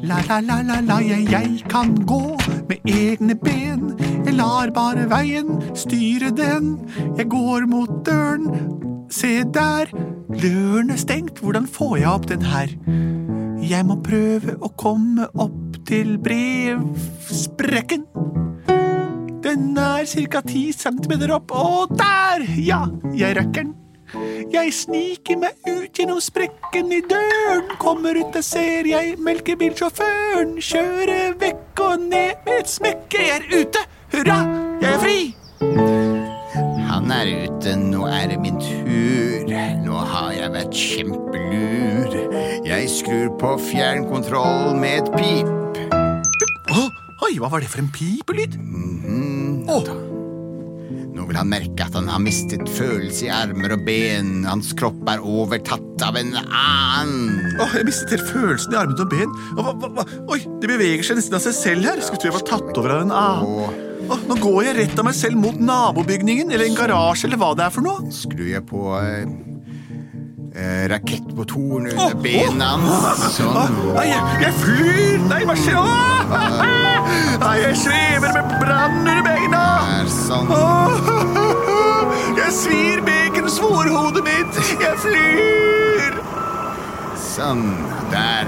La, 0.06 0.22
la, 0.30 0.38
la, 0.46 0.62
la, 0.70 0.78
la, 0.86 1.00
jeg, 1.02 1.26
jeg 1.34 1.66
kan 1.70 1.96
gå 2.06 2.38
med 2.70 2.94
egne 2.94 3.34
ben. 3.42 3.90
Jeg 4.22 4.38
lar 4.38 4.70
bare 4.78 5.10
veien 5.10 5.58
styre 5.74 6.30
den. 6.30 6.76
Jeg 7.18 7.26
går 7.34 7.66
mot 7.74 8.06
døren. 8.06 8.54
Se 9.10 9.40
der, 9.50 9.90
døren 10.30 10.94
er 10.94 11.00
stengt. 11.02 11.42
Hvordan 11.42 11.68
får 11.68 11.98
jeg 11.98 12.10
opp 12.10 12.30
den 12.30 12.46
her? 12.46 12.74
Jeg 13.70 13.86
må 13.86 14.00
prøve 14.04 14.56
å 14.62 14.72
komme 14.80 15.28
opp 15.40 15.80
til 15.90 16.18
brevsprekken. 16.24 18.06
Den 19.44 19.78
er 19.78 20.06
ca. 20.30 20.42
ti 20.46 20.72
centimeter 20.74 21.34
opp. 21.36 21.52
Og 21.52 21.98
der! 21.98 22.46
Ja, 22.58 22.86
jeg 23.16 23.38
rekker 23.38 23.64
den. 23.64 23.76
Jeg 24.50 24.74
sniker 24.74 25.38
meg 25.38 25.68
ut 25.68 25.94
gjennom 25.94 26.22
sprekken 26.24 26.90
i 26.96 27.02
døren. 27.06 27.70
Kommer 27.82 28.18
ut, 28.18 28.32
der 28.34 28.46
ser 28.46 28.90
jeg 28.90 29.20
melkebilsjåføren 29.22 30.58
kjøre 30.58 31.22
vekk 31.42 31.86
og 31.86 32.10
ned 32.10 32.42
med 32.48 32.58
et 32.64 32.74
smekke. 32.74 33.22
Jeg 33.22 33.38
er 33.38 33.62
ute! 33.62 33.86
Hurra! 34.16 34.42
Jeg 34.82 34.94
er 34.96 35.02
fri! 35.06 35.99
Han 37.10 37.26
er 37.26 37.48
ute, 37.50 37.72
nå 37.74 38.04
er 38.06 38.28
det 38.30 38.36
min 38.38 38.60
tur. 38.62 39.48
Nå 39.82 40.02
har 40.12 40.28
jeg 40.36 40.52
vært 40.54 40.76
kjempelur. 40.78 42.12
Jeg 42.68 42.92
skrur 42.94 43.32
på 43.42 43.56
fjernkontroll 43.64 44.76
med 44.78 45.00
et 45.00 45.10
pip. 45.16 45.80
Oh, 46.70 46.86
oi, 47.26 47.32
hva 47.42 47.50
var 47.50 47.66
det 47.66 47.72
for 47.74 47.82
en 47.82 47.90
pipelyd? 47.90 48.60
Å, 49.74 49.80
Nå 51.18 51.26
vil 51.32 51.42
han 51.42 51.50
merke 51.50 51.90
at 51.90 51.98
han 51.98 52.14
har 52.14 52.22
mistet 52.22 52.70
følelse 52.78 53.26
i 53.26 53.34
armer 53.34 53.74
og 53.80 53.90
ben. 53.90 54.46
Hans 54.46 54.70
kropp 54.78 55.02
er 55.10 55.26
overtatt 55.26 56.06
av 56.06 56.22
en 56.22 56.36
annen. 56.46 57.58
Åh, 57.58 57.78
jeg 57.82 57.90
mistet 57.90 58.20
helt 58.20 58.30
følelsen 58.30 58.78
i 58.78 58.84
armene 58.86 59.02
og 59.02 59.18
ben. 59.18 59.38
Å, 59.58 59.72
hva, 59.74 59.96
hva? 59.98 60.10
Oi, 60.30 60.44
det 60.62 60.76
beveger 60.78 61.10
seg 61.10 61.24
nesten 61.24 61.42
av 61.42 61.48
seg 61.50 61.58
selv 61.58 61.90
her. 61.90 62.06
Skulle 62.06 62.22
tro 62.22 62.36
jeg 62.36 62.38
var 62.38 62.50
tatt 62.54 62.76
over 62.78 63.00
av 63.00 63.08
en 63.10 63.22
annen. 63.26 63.62
Og 63.66 63.86
Åh, 64.10 64.18
nå 64.30 64.36
går 64.42 64.64
jeg 64.66 64.76
rett 64.80 65.00
av 65.02 65.06
meg 65.06 65.16
selv 65.18 65.38
mot 65.38 65.60
nabobygningen, 65.62 66.52
eller 66.54 66.66
en 66.70 66.76
garasje, 66.78 67.28
eller 67.30 67.38
hva 67.42 67.52
det 67.58 67.64
er 67.68 67.72
for 67.76 67.82
noe. 67.86 68.00
Skrur 68.14 68.48
jeg 68.50 68.64
på 68.70 68.82
eh, 68.98 69.24
eh, 70.56 70.84
rakettmotoren 70.90 71.88
under 71.92 72.06
Åh, 72.08 72.14
bena 72.24 72.70
hans. 72.82 73.22
Sånn. 73.38 73.76
Nei, 73.94 74.08
jeg, 74.10 74.22
jeg 74.46 74.54
flyr! 74.64 75.18
Nei, 75.30 75.42
hva 75.50 75.56
skjer? 75.60 75.78
Åh! 75.84 75.90
Nei, 77.44 77.58
jeg 77.64 77.76
svever 77.84 78.30
med 78.36 78.46
brann 78.64 78.98
under 79.04 79.22
beina! 79.26 79.64
Er 80.00 80.08
sånn. 80.14 80.48
Åh! 80.54 80.94
Jeg 82.40 82.52
svir 82.56 83.00
baconsvorhodet 83.06 84.24
mitt! 84.26 84.54
Jeg 84.82 84.96
flyr! 85.04 86.12
Sånn. 87.20 87.66
Der 88.10 88.46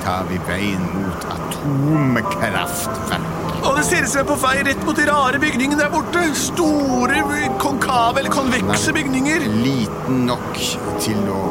tar 0.00 0.24
vi 0.30 0.38
veien 0.48 0.84
mot 0.94 1.22
atomkraftverk. 1.34 3.41
Og 3.62 3.76
det 3.78 3.84
ser 3.86 4.02
ut 4.02 4.10
som 4.10 4.18
jeg 4.18 4.24
er 4.24 4.30
på 4.30 4.36
vei 4.42 4.54
rett 4.66 4.86
mot 4.86 4.98
de 4.98 5.04
rare 5.06 5.38
bygningene 5.42 5.78
der 5.78 5.90
borte. 5.92 6.22
Store, 6.38 7.20
konkave 7.62 8.22
eller 8.22 8.32
konvekse 8.34 8.94
bygninger. 8.96 9.46
Liten 9.62 10.24
nok 10.26 10.58
til 11.02 11.20
å 11.30 11.42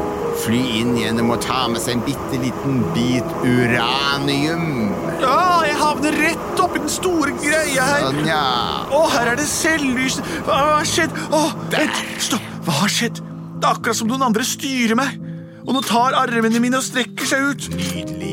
fly 0.42 0.60
inn 0.82 0.96
gjennom 0.98 1.32
og 1.36 1.42
ta 1.44 1.64
med 1.72 1.84
seg 1.84 1.98
en 1.98 2.04
bitte 2.06 2.40
liten 2.42 2.82
bit 2.96 3.34
uranium. 3.46 4.92
Ja, 5.22 5.62
jeg 5.68 5.78
havner 5.80 6.18
rett 6.26 6.62
oppi 6.64 6.82
den 6.82 6.92
store 6.92 7.36
greia 7.40 7.88
her. 7.94 8.08
Sånn, 8.08 8.24
ja. 8.28 8.46
Å, 8.92 9.02
her 9.16 9.34
er 9.34 9.40
det 9.40 9.48
selvlys. 9.50 10.20
Hva 10.48 10.62
har 10.68 10.88
skjedd? 10.92 11.16
Å, 11.32 11.44
vent, 11.74 12.02
stopp. 12.28 12.48
Hva 12.66 12.80
har 12.84 12.92
skjedd? 12.92 13.22
Det 13.62 13.70
er 13.70 13.76
akkurat 13.76 14.02
som 14.02 14.10
noen 14.10 14.26
andre 14.32 14.48
styrer 14.48 14.98
meg. 15.00 15.20
Og 15.62 15.76
nå 15.78 15.84
tar 15.86 16.18
armene 16.18 16.60
mine 16.60 16.80
og 16.80 16.86
strekker 16.86 17.28
seg 17.30 17.52
ut. 17.52 17.70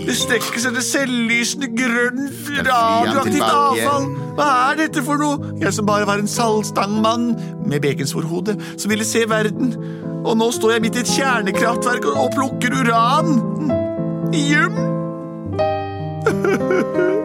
Det 0.08 0.14
strekker 0.16 0.62
seg 0.62 0.72
til 0.72 0.84
selvlysende 0.86 1.68
grønt 1.76 2.46
radioaktivt 2.64 3.44
avfall. 3.44 4.06
Hva 4.38 4.46
er 4.70 4.78
dette 4.80 5.02
for 5.04 5.20
noe? 5.20 5.52
Jeg 5.60 5.74
som 5.76 5.88
bare 5.88 6.08
var 6.08 6.22
en 6.22 6.30
saltstangmann 6.30 7.34
med 7.68 7.82
bekensforhode, 7.84 8.54
som 8.80 8.88
ville 8.88 9.04
se 9.04 9.26
verden. 9.28 9.74
Og 10.24 10.32
nå 10.40 10.48
står 10.56 10.78
jeg 10.78 10.84
midt 10.86 10.96
i 10.96 11.02
et 11.04 11.12
kjernekraftverk 11.12 12.08
og, 12.08 12.22
og 12.24 12.32
plukker 12.38 12.78
uran. 12.80 13.36
Jum! 14.32 14.80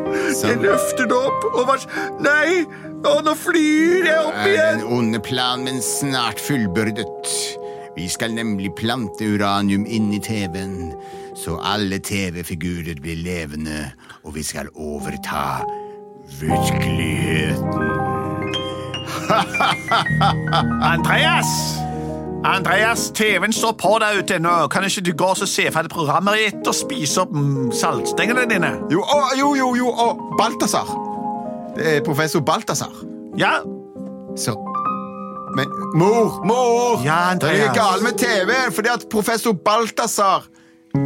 Jeg 0.43 0.59
løfter 0.59 1.07
det 1.07 1.15
opp 1.17 1.45
og 1.53 1.65
vars... 1.67 1.83
Nei! 2.23 2.63
Å, 3.03 3.17
nå 3.23 3.33
flyr 3.35 4.05
jeg 4.07 4.19
opp 4.19 4.37
er 4.39 4.47
igjen! 4.49 4.77
den 4.79 4.93
onde 4.95 5.19
plan, 5.23 5.63
men 5.65 5.81
snart 5.83 6.39
fullbyrdet. 6.39 7.31
Vi 7.97 8.07
skal 8.09 8.31
nemlig 8.35 8.71
plante 8.79 9.27
uranium 9.35 9.83
inn 9.85 10.07
i 10.15 10.21
TV-en, 10.23 10.93
så 11.35 11.57
alle 11.63 11.99
TV-figurer 11.99 13.01
blir 13.01 13.15
levende, 13.15 13.91
og 14.23 14.35
vi 14.35 14.43
skal 14.43 14.67
overta 14.75 15.63
virkeligheten. 16.39 17.89
Andreas! 20.93 21.47
Andreas, 22.45 23.11
TV-en 23.15 23.53
står 23.53 23.71
på 23.71 23.97
der 24.01 24.19
ute 24.19 24.39
nå. 24.39 24.67
Kan 24.67 24.83
ikke 24.83 25.01
du 25.01 25.13
gå 25.17 25.25
og 25.25 25.47
se 25.47 25.69
ferdig 25.71 25.91
programmet 25.91 26.35
ditt 26.37 26.67
og 26.67 26.75
spise 26.75 27.23
opp 27.23 27.31
mm, 27.31 27.71
saltstengene 27.71 28.43
dine? 28.51 28.73
Jo, 28.91 28.99
å, 28.99 29.19
jo, 29.39 29.53
jo, 29.55 29.69
jo, 29.79 29.87
å, 29.87 30.09
Balthazar. 30.39 30.91
Det 31.77 31.87
er 31.95 32.03
professor 32.05 32.43
Balthazar. 32.43 32.91
Ja, 33.39 33.61
Så 34.37 34.57
Men 35.55 35.69
mor, 35.93 36.41
mor! 36.45 37.03
Ja, 37.05 37.29
Andreas. 37.31 37.57
Det 37.57 37.67
er 37.69 37.75
galt 37.77 38.03
med 38.03 38.17
TV-en, 38.17 38.73
fordi 38.73 38.89
at 38.89 39.05
professor 39.11 39.53
Balthazar 39.53 40.47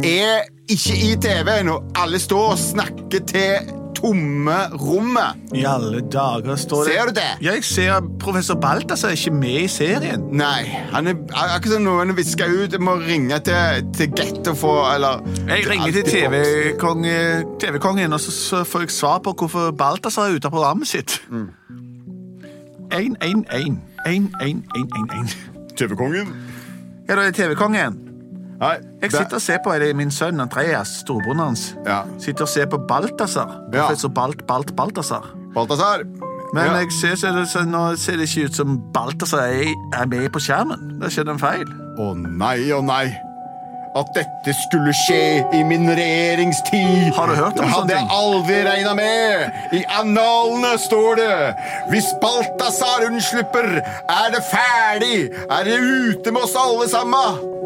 er 0.04 0.46
ikke 0.68 0.94
i 1.00 1.14
TV-en, 1.16 1.68
og 1.72 1.84
alle 1.96 2.18
står 2.20 2.50
og 2.52 2.58
snakker 2.60 3.22
til 3.26 3.74
tomme 3.98 4.54
rommet. 4.78 5.40
i 5.56 5.64
alle 5.66 6.00
dager 6.12 6.56
står 6.56 6.84
det 6.84 6.92
Ser 6.92 7.06
du 7.08 7.12
det? 7.16 7.22
Ja, 7.42 7.52
jeg 7.56 7.64
ser 7.64 8.04
professor 8.20 8.54
Balthazar 8.54 9.08
er 9.08 9.12
ikke 9.16 9.30
med 9.34 9.56
i 9.64 9.66
serien. 9.66 10.20
Nei, 10.38 10.64
han 10.92 11.06
er 11.06 11.14
ak- 11.32 11.54
akkurat 11.56 11.72
som 11.72 11.82
noen 11.82 12.12
viska 12.16 12.46
ut. 12.46 12.72
Jeg 12.72 12.80
må 12.80 12.94
ringe 13.00 13.38
til, 13.40 13.88
til 13.96 14.12
Get 14.14 14.48
og 14.48 14.56
få 14.56 14.74
Eller 14.94 15.24
Jeg 15.48 15.66
ringer 15.70 15.92
til 15.92 16.04
TV-kongen, 16.04 17.56
TV 17.58 18.12
og 18.12 18.20
så, 18.20 18.30
så 18.30 18.64
får 18.64 18.80
jeg 18.80 18.90
svar 18.90 19.18
på 19.18 19.32
hvorfor 19.32 19.70
Balthazar 19.72 20.28
er 20.28 20.36
ute 20.36 20.46
av 20.46 20.50
programmet 20.54 20.86
sitt. 20.88 21.20
1-1-1. 22.92 23.78
TV-kongen? 25.76 26.36
Ja, 27.08 27.14
da 27.16 27.20
er 27.20 27.24
det 27.32 27.34
TV-kongen. 27.34 28.07
Nei, 28.58 28.76
Jeg 29.02 29.12
sitter 29.12 29.38
og 29.38 29.42
ser 29.42 29.58
på 29.62 29.74
det 29.78 29.92
min 29.96 30.10
sønn 30.10 30.40
Andreas, 30.42 30.96
storebroren 31.04 31.44
hans. 31.44 31.68
Ja. 31.86 32.00
Sitter 32.18 32.42
og 32.42 32.50
ser 32.50 32.66
på 32.66 32.80
Balthazar. 32.88 33.52
Ja. 33.72 33.84
Professor 33.84 34.10
Balt, 34.10 34.46
Balt, 34.46 34.74
Balthazar. 34.76 35.28
Balthazar. 35.54 36.02
Men 36.54 36.64
ja. 36.64 36.80
jeg 36.80 36.92
ser, 37.00 37.14
så, 37.20 37.30
så, 37.52 37.62
nå 37.68 37.84
ser 38.00 38.18
det 38.18 38.26
ikke 38.26 38.48
ut 38.48 38.58
som 38.58 38.80
Balthazar 38.94 39.52
er, 39.52 39.70
er 39.94 40.10
med 40.10 40.26
på 40.34 40.42
skjermen. 40.42 40.96
Det 40.98 41.12
skjedde 41.14 41.36
en 41.36 41.42
feil. 41.42 41.70
Å 42.02 42.12
nei, 42.18 42.58
å 42.74 42.80
nei. 42.82 43.06
At 43.98 44.10
dette 44.16 44.52
skulle 44.54 44.92
skje 45.06 45.20
i 45.54 45.60
min 45.66 45.86
regjeringstid. 45.88 47.12
Har 47.16 47.30
du 47.30 47.36
hørt 47.38 47.58
om 47.58 47.62
Det 47.62 47.76
sånne 47.76 47.76
hadde 47.76 47.94
jeg 47.94 48.10
aldri 48.16 48.58
regna 48.66 48.96
med. 48.98 49.60
I 49.78 49.84
annalene 50.00 50.72
står 50.82 51.20
det. 51.20 51.38
Hvis 51.92 52.10
Balthazar 52.22 53.06
unnslipper, 53.06 53.70
er 53.84 54.34
det 54.34 54.42
ferdig. 54.50 55.30
Er 55.46 55.70
det 55.70 55.78
ute 55.78 56.34
med 56.34 56.42
oss 56.42 56.58
alle 56.58 56.90
sammen. 56.90 57.57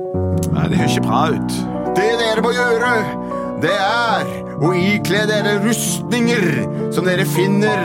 Det 0.73 0.79
høres 0.81 0.95
ikke 0.97 1.05
bra 1.05 1.23
ut. 1.35 1.55
Det 1.97 2.05
dere 2.17 2.43
må 2.45 2.51
gjøre, 2.57 2.93
det 3.61 3.75
er 3.77 4.31
å 4.65 4.71
ikle 4.73 5.27
dere 5.29 5.59
rustninger 5.61 6.47
som 6.95 7.05
dere 7.05 7.27
finner 7.29 7.83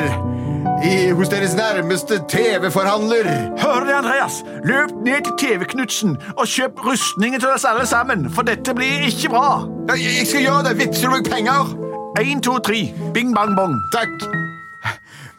i, 0.85 1.09
hos 1.17 1.27
deres 1.27 1.57
nærmeste 1.57 2.21
TV-forhandler. 2.31 3.27
Hører 3.59 3.89
det, 3.89 3.95
Andreas? 3.97 4.37
Løp 4.63 4.93
ned 5.03 5.27
til 5.27 5.35
TV-Knutsen 5.41 6.15
og 6.37 6.47
kjøp 6.47 6.79
rustninger 6.85 7.43
til 7.43 7.51
oss 7.51 7.67
alle 7.67 7.83
sammen, 7.89 8.29
for 8.31 8.47
dette 8.47 8.71
blir 8.77 9.03
ikke 9.09 9.33
bra. 9.35 9.49
Ja, 9.89 9.97
Jeg 9.99 10.21
jeg 10.21 10.27
skal 10.31 10.47
gjøre 10.47 10.63
det. 10.69 10.77
Vippser 10.79 11.11
du 11.11 11.17
meg 11.17 11.27
penger? 11.27 11.75
Én, 12.23 12.39
to, 12.39 12.55
tre. 12.63 12.85
Bing, 13.13 13.35
bang, 13.35 13.51
bong. 13.57 13.75
Takk. 13.91 14.29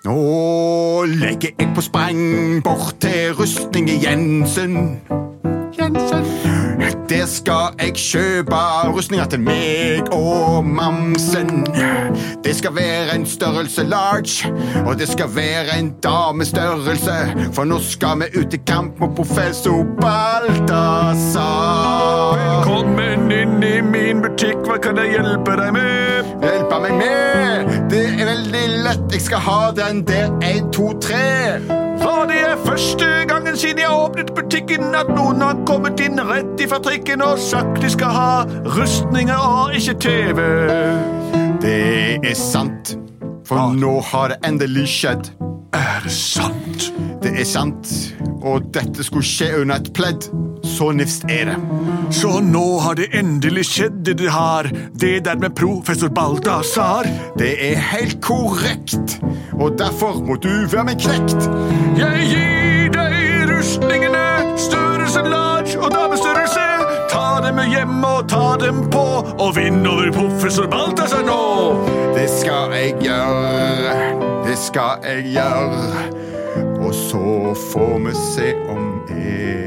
Nå 0.04 0.18
legger 1.16 1.56
jeg 1.56 1.72
på 1.74 1.80
sprang 1.88 2.60
bort 2.60 3.00
til 3.00 3.32
rustninger 3.40 4.04
Jensen. 4.04 5.00
Jensen. 5.80 6.37
Skal 7.28 7.74
jeg 7.78 7.92
kjøpe 7.94 8.56
rustninger 8.88 9.26
til 9.28 9.40
meg 9.44 10.08
og 10.16 10.64
mamsen. 10.64 11.66
Det 12.44 12.56
skal 12.56 12.72
være 12.76 13.14
en 13.14 13.26
størrelse 13.26 13.84
large, 13.84 14.48
og 14.86 14.98
det 14.98 15.08
skal 15.08 15.28
være 15.36 15.78
en 15.78 15.90
damestørrelse. 16.02 17.16
For 17.52 17.64
nå 17.68 17.78
skal 17.84 18.22
vi 18.22 18.40
ut 18.40 18.54
i 18.54 18.60
kamp 18.66 19.00
mot 19.00 19.16
professor 19.16 19.84
Balthazar. 20.00 21.48
Velkommen 22.38 23.32
inn 23.32 23.62
i 23.62 23.80
min 23.84 24.22
butikk. 24.24 24.64
Hva 24.64 24.78
kan 24.82 24.96
jeg 24.96 25.18
hjelpe 25.18 25.52
deg 25.60 25.72
med? 25.76 26.32
Hjelpe 26.46 26.80
meg 26.86 26.96
med! 27.02 27.76
Det 27.92 28.06
er 28.14 28.24
veldig 28.32 28.64
lett. 28.88 29.04
Jeg 29.12 29.20
skal 29.28 29.44
ha 29.44 29.60
den 29.76 30.00
der 30.08 30.32
1, 30.40 30.72
2, 30.72 30.88
3. 31.10 31.87
For 32.18 32.26
det 32.26 32.38
er 32.42 32.56
første 32.66 33.06
gangen 33.30 33.56
siden 33.56 33.78
jeg 33.78 33.94
åpnet 33.94 34.32
butikken 34.34 34.88
at 34.98 35.06
noen 35.14 35.38
har 35.44 35.60
kommet 35.68 36.00
inn 36.02 36.18
rett 36.26 36.58
ifra 36.58 36.80
trikken 36.82 37.22
og 37.22 37.38
sagt 37.38 37.78
de 37.78 37.90
skal 37.94 38.10
ha 38.10 38.32
rustninger 38.74 39.38
og 39.38 39.76
ikke 39.78 39.94
TV. 40.02 40.40
Det 41.62 42.18
er 42.18 42.34
sant. 42.34 42.96
For 43.46 43.70
nå 43.70 43.92
har 44.10 44.32
det 44.32 44.40
endelig 44.50 44.88
skjedd. 44.96 45.30
Er 45.78 46.02
det 46.02 46.16
sant? 46.16 46.88
Det 47.22 47.36
er 47.38 47.46
sant. 47.46 47.94
Og 48.42 48.66
dette 48.74 49.06
skulle 49.06 49.26
skje 49.26 49.52
under 49.60 49.78
et 49.78 49.92
pledd. 49.94 50.26
Så 50.66 50.90
nifst 50.98 51.22
er 51.30 51.52
det. 51.52 51.56
Så 52.18 52.40
nå 52.42 52.64
har 52.82 52.98
det 52.98 53.12
endelig 53.14 53.68
skjedd 53.70 54.02
det 54.06 54.16
du 54.18 54.26
har, 54.32 54.66
det 54.98 55.20
der 55.26 55.38
med 55.38 55.54
professor 55.54 56.10
Balthazar. 56.10 57.06
Det 57.38 57.54
er 57.70 57.78
helt 57.92 58.18
korrekt. 58.26 59.20
Og 59.60 59.78
derfor 59.78 60.24
må 60.26 60.34
du 60.34 60.48
være 60.72 60.84
min 60.84 61.00
knekt. 61.00 61.48
Jeg 61.98 62.26
gir 62.30 62.92
deg 62.94 63.14
rustningene, 63.50 64.26
størrelsen 64.56 65.26
large 65.32 65.78
og 65.82 65.90
damestørrelse. 65.90 66.66
Ta 67.10 67.26
dem 67.46 67.58
med 67.58 67.72
hjem 67.74 68.04
og 68.04 68.28
ta 68.30 68.54
dem 68.62 68.84
på, 68.92 69.06
og 69.38 69.56
vinn 69.56 69.86
over 69.86 70.12
professor 70.14 70.70
Balthazar 70.70 71.26
nå. 71.26 71.42
Det 72.14 72.28
skal 72.30 72.74
jeg 72.76 72.94
gjøre. 73.02 73.96
Det 74.46 74.58
skal 74.58 75.02
jeg 75.08 75.26
gjøre. 75.34 76.06
Og 76.78 76.94
så 76.94 77.54
får 77.72 77.98
vi 78.06 78.14
se 78.14 78.52
om 78.70 78.84
jeg 79.10 79.57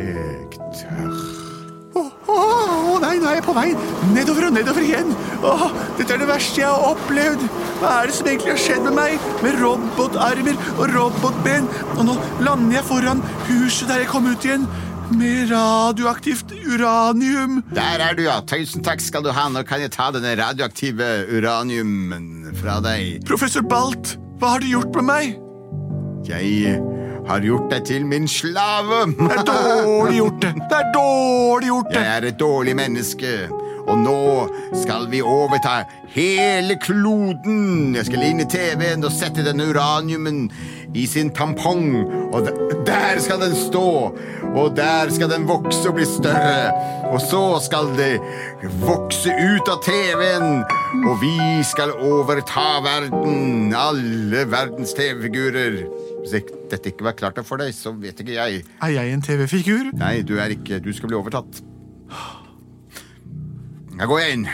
på 3.51 3.58
vei 3.60 3.72
nedover 4.15 4.48
og 4.48 4.55
nedover 4.55 4.86
igjen. 4.86 5.12
Åh, 5.43 5.65
dette 5.98 6.15
er 6.15 6.22
det 6.22 6.29
verste 6.29 6.62
jeg 6.62 6.70
har 6.70 6.93
opplevd. 6.93 7.43
Hva 7.81 7.96
er 7.98 8.08
det 8.08 8.15
som 8.15 8.29
egentlig 8.29 8.53
har 8.53 8.62
skjedd 8.63 8.86
med 8.86 8.96
meg? 8.96 9.25
Med 9.43 9.60
robotarmer 9.60 10.62
og 10.77 10.86
robotben. 10.96 11.67
Og 11.98 12.08
nå 12.08 12.15
lander 12.46 12.79
jeg 12.79 12.88
foran 12.88 13.24
huset 13.50 13.91
der 13.91 14.05
jeg 14.05 14.12
kom 14.13 14.29
ut 14.29 14.48
igjen. 14.48 14.67
Med 15.12 15.51
radioaktivt 15.51 16.53
uranium. 16.63 17.60
Der 17.75 18.00
er 18.00 18.15
du, 18.15 18.24
ja. 18.29 18.38
Tusen 18.48 18.86
takk 18.86 19.03
skal 19.03 19.25
du 19.25 19.34
ha. 19.36 19.50
Nå 19.51 19.65
kan 19.67 19.84
jeg 19.84 19.91
ta 19.98 20.08
denne 20.15 20.38
radioaktive 20.39 21.12
uraniumen 21.27 22.53
fra 22.62 22.79
deg. 22.86 23.20
Professor 23.27 23.65
Balt, 23.67 24.15
hva 24.39 24.55
har 24.55 24.63
du 24.63 24.72
gjort 24.72 24.96
med 25.01 25.10
meg? 25.12 25.36
Jeg 26.29 26.79
har 27.27 27.45
gjort 27.45 27.69
deg 27.71 27.85
til 27.87 28.05
min 28.05 28.27
slave. 28.27 29.05
Det 29.17 29.39
er 29.39 29.45
dårlig 29.47 30.17
gjort, 30.17 30.41
det. 30.41 30.53
Det 30.69 30.77
er 30.77 30.93
dårlig 30.95 31.67
gjort, 31.71 31.91
det. 31.93 32.05
Jeg 32.05 32.17
er 32.17 32.29
et 32.31 32.39
dårlig 32.39 32.75
menneske, 32.75 33.33
og 33.87 33.97
nå 33.97 34.19
skal 34.83 35.07
vi 35.11 35.21
overta 35.25 35.81
hele 36.13 36.77
kloden. 36.81 37.95
Jeg 37.95 38.07
skal 38.09 38.27
inn 38.27 38.43
i 38.43 38.49
TV-en 38.49 39.07
og 39.07 39.13
sette 39.15 39.45
denne 39.45 39.69
uraniumen 39.71 40.45
i 40.95 41.05
sin 41.07 41.31
tampong, 41.31 41.95
og 42.35 42.49
der 42.87 43.19
skal 43.23 43.41
den 43.43 43.55
stå. 43.55 44.11
Og 44.51 44.73
der 44.75 45.07
skal 45.15 45.31
den 45.31 45.47
vokse 45.47 45.87
og 45.87 45.95
bli 45.95 46.05
større. 46.05 46.73
Og 47.11 47.21
så 47.23 47.43
skal 47.63 47.87
det 47.95 48.17
vokse 48.83 49.31
ut 49.31 49.71
av 49.71 49.79
TV-en, 49.85 50.63
og 51.07 51.21
vi 51.23 51.35
skal 51.67 51.95
overta 51.95 52.81
verden. 52.83 53.71
Alle 53.71 54.43
verdens 54.51 54.91
TV-figurer. 54.97 55.85
Hvis 56.21 56.45
dette 56.71 56.91
ikke 56.91 57.03
var 57.07 57.17
klart 57.17 57.39
for 57.47 57.61
deg, 57.61 57.73
så 57.75 57.93
vet 57.97 58.19
ikke 58.21 58.37
jeg. 58.37 58.63
Er 58.81 58.93
jeg 58.93 59.13
en 59.13 59.21
TV-figur? 59.25 59.91
Nei, 59.97 60.21
du 60.21 60.37
er 60.39 60.53
ikke. 60.53 60.79
Du 60.83 60.91
skal 60.93 61.09
bli 61.11 61.17
overtatt. 61.17 61.63
Jeg 64.01 64.07
går 64.09 64.21
inn. 64.33 64.47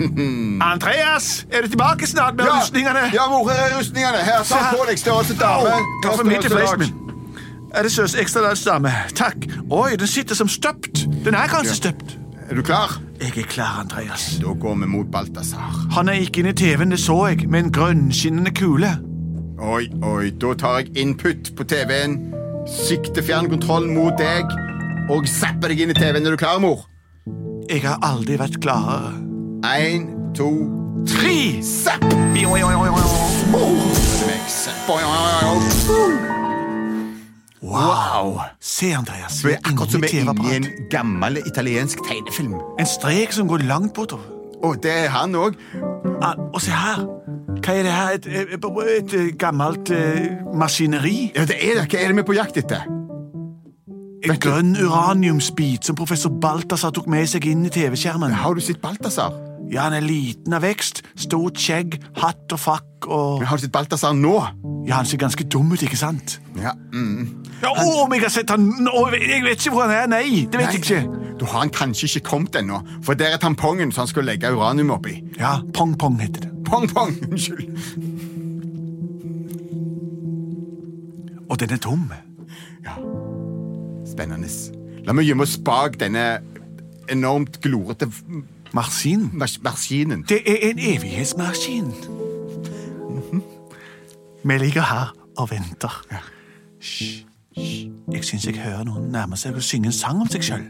Andreas, 0.72 1.46
er 1.50 1.64
du 1.64 1.68
tilbake 1.72 2.06
snart 2.06 2.36
med 2.36 2.48
rustningene? 2.50 3.06
Ja, 3.14 3.28
hvor 3.30 3.48
er 3.52 3.78
rustningene? 3.78 4.20
Her, 4.26 4.42
ta 4.48 4.60
på 4.74 4.84
deg 4.88 5.00
størrelse 5.00 5.36
dame. 5.40 5.78
Ta 6.04 6.16
for 6.18 6.28
mye 6.28 6.42
til 6.42 6.52
fleisen 6.52 6.82
min. 6.82 7.00
Er 7.74 7.82
det 7.82 7.92
søs 7.92 8.14
ekstra 8.20 8.42
large 8.44 8.62
dame? 8.66 8.92
Takk. 9.16 9.46
Oi, 9.72 9.96
den 9.98 10.06
sitter 10.10 10.36
som 10.38 10.48
støpt. 10.48 11.06
Den 11.24 11.34
er 11.34 11.48
kanskje 11.50 11.78
støpt. 11.80 12.18
Er 12.50 12.54
du 12.60 12.62
klar? 12.62 12.98
Jeg 13.20 13.32
er 13.40 13.48
klar, 13.48 13.80
Andreas. 13.80 14.34
Da 14.42 14.52
går 14.60 14.76
vi 14.82 14.86
mot 14.86 15.08
Balthazar. 15.12 15.80
Han 15.96 16.08
er 16.08 16.20
ikke 16.26 16.44
inne 16.44 16.52
i 16.52 16.58
TV-en, 16.60 16.92
det 16.92 17.00
så 17.00 17.16
jeg, 17.26 17.48
med 17.48 17.64
en 17.64 17.72
grønnskinnende 17.72 18.52
kule. 18.54 18.92
Oi, 19.62 19.86
oi, 20.02 20.30
da 20.42 20.50
tar 20.58 20.80
jeg 20.80 20.96
input 20.98 21.52
på 21.54 21.64
TV-en, 21.70 22.16
sikter 22.66 23.22
fjernkontrollen 23.22 23.92
mot 23.94 24.16
deg 24.18 24.50
og 25.14 25.28
zapper 25.30 25.70
deg 25.70 25.84
inn 25.84 25.92
i 25.92 25.96
TV-en. 25.96 26.26
Er 26.26 26.34
du 26.34 26.40
klar, 26.40 26.58
mor? 26.58 26.88
Jeg 27.70 27.84
har 27.86 28.02
aldri 28.02 28.34
vært 28.40 28.58
klarere. 28.64 29.14
Én, 29.62 30.08
to, 30.34 30.50
Tre! 31.06 31.62
zapp! 31.62 32.02
Wow! 37.62 38.40
Se, 38.60 38.90
Andreas. 38.92 39.38
Du 39.42 39.52
er 39.54 39.62
akkurat 39.62 39.94
som 39.94 40.04
i 40.04 40.56
en 40.58 40.70
gammel 40.90 41.38
italiensk 41.46 42.02
tegnefilm. 42.08 42.58
En 42.80 42.88
strek 42.88 43.32
som 43.32 43.48
går 43.48 43.68
langt 43.70 43.94
bortover. 43.94 44.33
Og 44.64 44.80
det 44.82 44.92
er 45.04 45.12
han 45.12 45.36
òg. 45.36 45.58
Ah, 46.24 46.38
og 46.54 46.60
se 46.64 46.72
her. 46.72 47.04
Hva 47.64 47.74
er 47.76 47.86
det 47.86 47.92
her? 47.92 48.10
Et, 48.16 48.26
et, 48.26 48.66
et, 48.96 49.14
et 49.20 49.38
gammelt 49.38 49.90
eh, 49.92 50.30
maskineri? 50.56 51.30
Ja, 51.36 51.44
det 51.48 51.58
er 51.60 51.80
det. 51.80 51.88
Hva 51.92 52.00
er 52.00 52.12
det 52.12 52.16
vi 52.16 52.24
er 52.24 52.28
på 52.28 52.36
jakt 52.36 52.60
etter? 52.60 52.86
En 54.24 54.38
grønn 54.40 54.72
uraniumsbit 54.80 55.84
som 55.84 55.96
professor 55.98 56.32
Balthazar 56.40 56.94
tok 56.96 57.10
med 57.12 57.28
seg 57.28 57.44
inn 57.50 57.66
i 57.68 57.72
TV-skjermen. 57.72 58.32
Har 58.32 58.56
du 58.56 58.64
sett 58.64 58.80
Balthazar? 58.80 59.36
Ja, 59.72 59.84
han 59.86 59.96
er 59.96 60.04
liten 60.04 60.56
av 60.56 60.64
vekst, 60.64 61.02
stort 61.20 61.60
skjegg, 61.60 61.98
hatt 62.20 62.52
og 62.52 62.60
fakk 62.60 63.08
og 63.08 63.44
Har 63.44 63.60
du 63.60 63.64
sett 63.66 63.72
Balthazar 63.72 64.16
nå? 64.16 64.38
Ja, 64.88 64.98
han 65.00 65.08
ser 65.08 65.20
ganske 65.20 65.44
dum 65.44 65.72
ut, 65.72 65.82
ikke 65.84 65.96
sant? 66.00 66.38
Ja, 66.60 66.72
mm. 66.92 67.44
Ja, 67.62 67.72
å, 67.72 68.04
om 68.04 68.12
jeg 68.16 68.24
har 68.24 68.32
sett 68.32 68.52
han 68.52 68.64
nå! 68.84 69.06
Jeg 69.16 69.44
vet 69.44 69.60
ikke 69.60 69.76
hvor 69.76 69.88
han 69.88 69.96
er, 69.96 70.08
nei! 70.12 70.44
Det 70.48 70.60
vet 70.60 70.76
jeg 70.76 70.84
ikke. 70.84 71.23
Da 71.44 71.50
har 71.50 71.60
han 71.60 71.70
kanskje 71.70 72.06
ikke 72.06 72.28
kommet 72.28 72.56
ennå, 72.56 72.78
for 73.04 73.12
der 73.14 73.34
er 73.34 73.36
tampongen 73.36 73.90
som 73.92 74.00
han 74.00 74.08
skal 74.08 74.24
legge 74.24 74.48
uranium 74.48 74.90
oppi. 74.90 75.18
Ja, 75.36 75.58
Pong-pong 75.74 76.16
heter 76.20 76.40
det. 76.40 76.52
Pong, 76.64 76.88
pong, 76.88 77.12
unnskyld. 77.32 77.68
Og 81.50 81.60
den 81.60 81.70
er 81.70 81.76
tom. 81.76 82.06
Ja, 82.84 82.96
spennende. 84.08 84.48
La 85.04 85.12
meg 85.12 85.28
gjemme 85.28 85.44
oss 85.44 85.58
bak 85.60 86.00
denne 86.00 86.38
enormt 87.12 87.60
glorete 87.60 88.08
Marsin. 88.72 89.28
mas 89.32 89.58
maskinen. 89.62 90.24
Det 90.28 90.40
er 90.46 90.70
en 90.70 90.78
evighetsmaskin. 90.78 91.92
Vi 94.44 94.58
ligger 94.58 94.82
her 94.82 95.12
og 95.36 95.50
venter. 95.50 96.04
Hysj. 96.80 97.33
Hysj. 97.56 97.90
Jeg 98.12 98.24
syns 98.24 98.46
jeg 98.46 98.58
hører 98.60 98.84
noen 98.88 99.08
nærme 99.12 99.36
seg 99.40 99.56
å 99.56 99.62
synge 99.64 99.90
en 99.90 99.96
sang 99.96 100.20
om 100.22 100.30
seg 100.30 100.44
sjøl. 100.44 100.66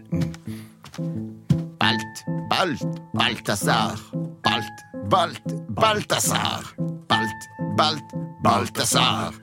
Balt, 1.80 2.24
Balt, 2.50 2.84
Balthazar. 3.14 3.98
Balt, 4.44 4.84
Balt, 5.10 5.54
Balthazar. 5.80 6.68
Balt, 7.08 7.48
Balt, 7.78 8.14
Balthazar. 8.44 9.34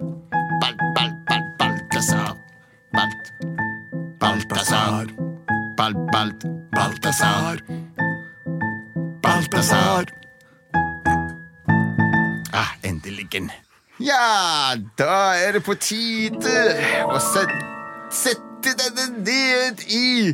Balt, 0.62 0.82
Balt, 0.96 1.18
Balt, 1.28 1.58
Balthazar. 1.60 2.38
Balt, 2.94 3.34
Balthazar. 4.20 5.08
Balt, 5.78 5.98
Balt, 6.12 6.46
Balthazar. 6.72 7.58
Balthazar. 9.22 10.06
Ah, 12.54 12.72
endelig. 12.84 13.52
Ja, 14.02 14.74
da 14.98 15.18
er 15.38 15.52
det 15.58 15.62
på 15.66 15.76
tide 15.78 16.56
å 17.06 17.20
set, 17.22 17.52
sette 18.10 18.74
denne 18.80 19.22
ned 19.22 19.86
i 19.90 20.34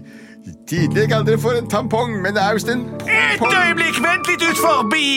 Tidligere 0.68 1.10
kalte 1.12 1.32
dere 1.32 1.40
for 1.44 1.58
en 1.60 1.68
tampong, 1.68 2.14
men 2.24 2.36
det 2.36 2.40
er 2.44 2.56
visst 2.56 2.70
en 2.72 2.86
Et 3.04 3.42
øyeblikk! 3.44 4.00
Vent 4.04 4.30
litt 4.32 4.44
ut 4.48 4.60
forbi, 4.60 5.08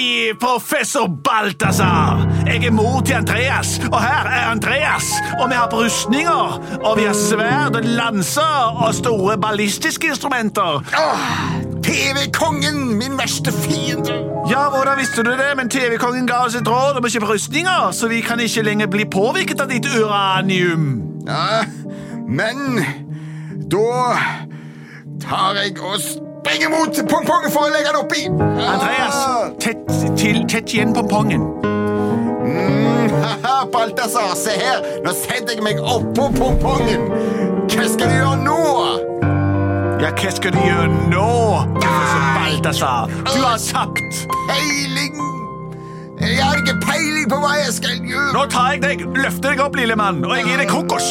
professor 0.42 1.06
Balthazar! 1.26 2.24
Jeg 2.48 2.64
er 2.66 2.74
mor 2.74 2.98
til 3.06 3.20
Andreas, 3.20 3.76
og 3.92 3.98
her 4.02 4.26
er 4.26 4.50
Andreas. 4.50 5.06
Og 5.38 5.50
vi 5.52 5.58
har 5.58 5.70
rustninger, 5.70 6.58
og 6.82 6.98
vi 6.98 7.06
har 7.06 7.14
sverd 7.14 7.78
og 7.78 7.86
lanser 7.86 8.82
og 8.82 8.94
store 8.94 9.38
ballistiske 9.38 10.10
instrumenter. 10.10 10.82
Åh, 10.98 11.59
TV-kongen, 11.90 12.98
min 12.98 13.18
verste 13.18 13.52
fiende. 13.52 14.12
Ja, 14.50 14.68
hvordan 14.70 14.98
visste 14.98 15.22
du 15.22 15.30
det? 15.30 15.56
Men 15.56 15.70
TV-kongen 15.70 16.26
ga 16.26 16.44
oss 16.46 16.54
et 16.54 16.68
råd 16.68 17.00
om 17.00 17.06
å 17.06 17.10
kjøpe 17.10 17.32
rustninger, 17.32 17.90
så 17.96 18.08
vi 18.10 18.20
kan 18.22 18.40
ikke 18.40 18.62
lenger 18.62 18.90
bli 18.92 19.06
påvirket 19.10 19.62
av 19.62 19.72
ditt 19.72 19.88
uranium. 19.90 20.86
Ja, 21.26 21.64
men 22.30 22.78
da 23.74 24.14
tar 25.24 25.58
jeg 25.58 25.74
og 25.82 25.98
springer 26.04 26.70
mot 26.70 27.02
pongpongen 27.10 27.50
for 27.50 27.66
å 27.66 27.74
legge 27.74 27.90
den 27.90 28.00
oppi. 28.04 28.24
Andreas, 28.70 29.18
tett, 29.58 29.82
til, 30.14 30.44
tett 30.46 30.70
igjen 30.70 30.94
pongpongen. 30.94 31.48
Mm, 32.46 33.18
haha, 33.18 33.64
Balthazar, 33.72 34.36
se 34.38 34.54
her. 34.62 34.86
Nå 35.02 35.18
setter 35.26 35.58
jeg 35.58 35.66
meg 35.66 35.82
oppå 35.82 36.30
pongpongen. 36.38 37.10
Hva 37.66 37.90
skal 37.90 38.06
du 38.06 38.20
gjøre 38.20 38.42
nå? 38.46 39.09
Ja, 40.00 40.08
hva 40.16 40.30
skal 40.32 40.54
du 40.54 40.60
gjøre 40.64 40.86
nå, 41.12 41.24
professor 41.76 42.22
Balthazar? 42.38 43.10
Du 43.26 43.42
har 43.44 43.58
tapt. 43.60 44.22
Peiling. 44.48 45.18
Jeg 46.20 46.38
har 46.40 46.56
ikke 46.60 46.74
peiling 46.84 47.26
på 47.28 47.36
hva 47.40 47.50
jeg 47.58 47.74
skal 47.76 47.98
gjøre. 48.08 48.30
Nå 48.32 48.44
tar 48.52 48.70
jeg 48.74 48.80
deg, 48.80 49.02
løfter 49.16 49.52
deg 49.52 49.60
opp, 49.64 49.76
lille 49.76 49.96
mann, 50.00 50.22
og 50.24 50.32
jeg 50.38 50.46
gir 50.48 50.62
deg 50.62 50.70
kokos. 50.72 51.10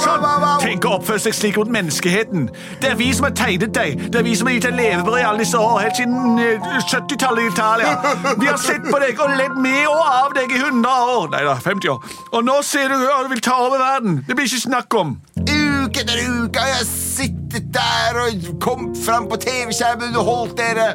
Sånn. 0.00 0.24
Tenk 0.60 0.88
å 0.88 0.94
oppføre 0.98 1.20
seg 1.26 1.36
slik 1.36 1.60
mot 1.60 1.72
menneskeheten. 1.72 2.46
Det 2.80 2.94
er 2.94 2.96
vi 3.00 3.10
som 3.16 3.28
har 3.28 3.34
tegnet 3.36 3.74
deg. 3.76 4.06
Det 4.08 4.22
er 4.22 4.24
vi 4.24 4.36
som 4.40 4.48
har 4.48 4.56
gitt 4.56 4.68
deg 4.68 4.78
levebrød 4.78 5.20
i 5.20 5.26
alle 5.28 5.44
disse 5.44 5.60
år, 5.60 5.76
helt 5.84 6.00
siden 6.00 6.40
eh, 6.40 6.70
70-tallet 6.88 7.44
i 7.44 7.50
Italia. 7.52 7.92
Vi 8.40 8.48
har 8.48 8.60
sett 8.60 8.88
på 8.88 9.02
deg 9.04 9.20
og 9.20 9.36
ledd 9.36 9.60
med 9.60 9.82
og 9.90 10.00
av 10.06 10.32
deg 10.36 10.56
i 10.56 10.62
100 10.62 11.12
år. 11.18 11.28
Nei 11.36 11.44
da, 11.48 11.58
50 11.60 11.92
år. 11.92 12.16
Og 12.32 12.48
nå 12.48 12.56
ser 12.64 12.88
du 12.88 12.96
at 13.04 13.28
du 13.28 13.34
vil 13.36 13.44
ta 13.44 13.60
over 13.66 13.80
verden. 13.84 14.22
Det 14.28 14.36
blir 14.36 14.48
ikke 14.48 14.64
snakk 14.64 14.96
om. 15.00 15.18
Uke 15.44 16.04
etter 16.04 16.24
uke 16.24 16.64
har 16.64 16.74
jeg 16.78 16.88
sittet 16.88 17.39
der 17.58 18.18
og 18.22 18.46
kom 18.62 18.90
fram 18.94 19.28
på 19.30 19.38
TV-skjermen 19.42 20.16
og 20.20 20.28
holdt 20.28 20.58
dere. 20.60 20.92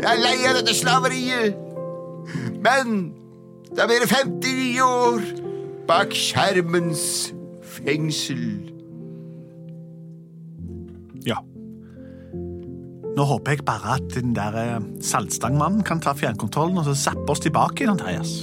Jeg 0.00 0.10
er 0.10 0.20
lei 0.20 0.36
av 0.48 0.58
dette 0.60 0.74
slaveriet. 0.76 1.56
Men 2.64 3.12
da 3.76 3.88
blir 3.88 4.04
det 4.04 4.10
59 4.12 4.82
år 4.84 5.24
bak 5.88 6.12
skjermens 6.16 7.06
fengsel. 7.76 8.44
Ja. 11.28 11.40
Nå 13.14 13.28
håper 13.30 13.54
jeg 13.54 13.64
bare 13.68 13.96
at 13.96 14.10
den 14.16 14.34
der 14.36 14.58
eh, 14.58 14.76
saltstangmannen 15.04 15.84
kan 15.86 16.02
ta 16.02 16.16
fjernkontrollen 16.18 16.82
og 16.82 16.88
så 16.90 16.96
zappe 17.06 17.30
oss 17.32 17.44
tilbake 17.44 17.84
igjen, 17.84 17.94
Andreas. 17.94 18.36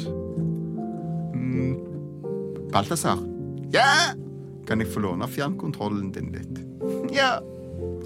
Balthazar? 2.72 3.20
Ja? 3.74 4.16
Kan 4.68 4.80
jeg 4.80 4.92
få 4.94 5.04
låne 5.04 5.28
fjernkontrollen 5.28 6.12
din 6.16 6.32
litt? 6.36 6.61
Ja. 7.14 7.40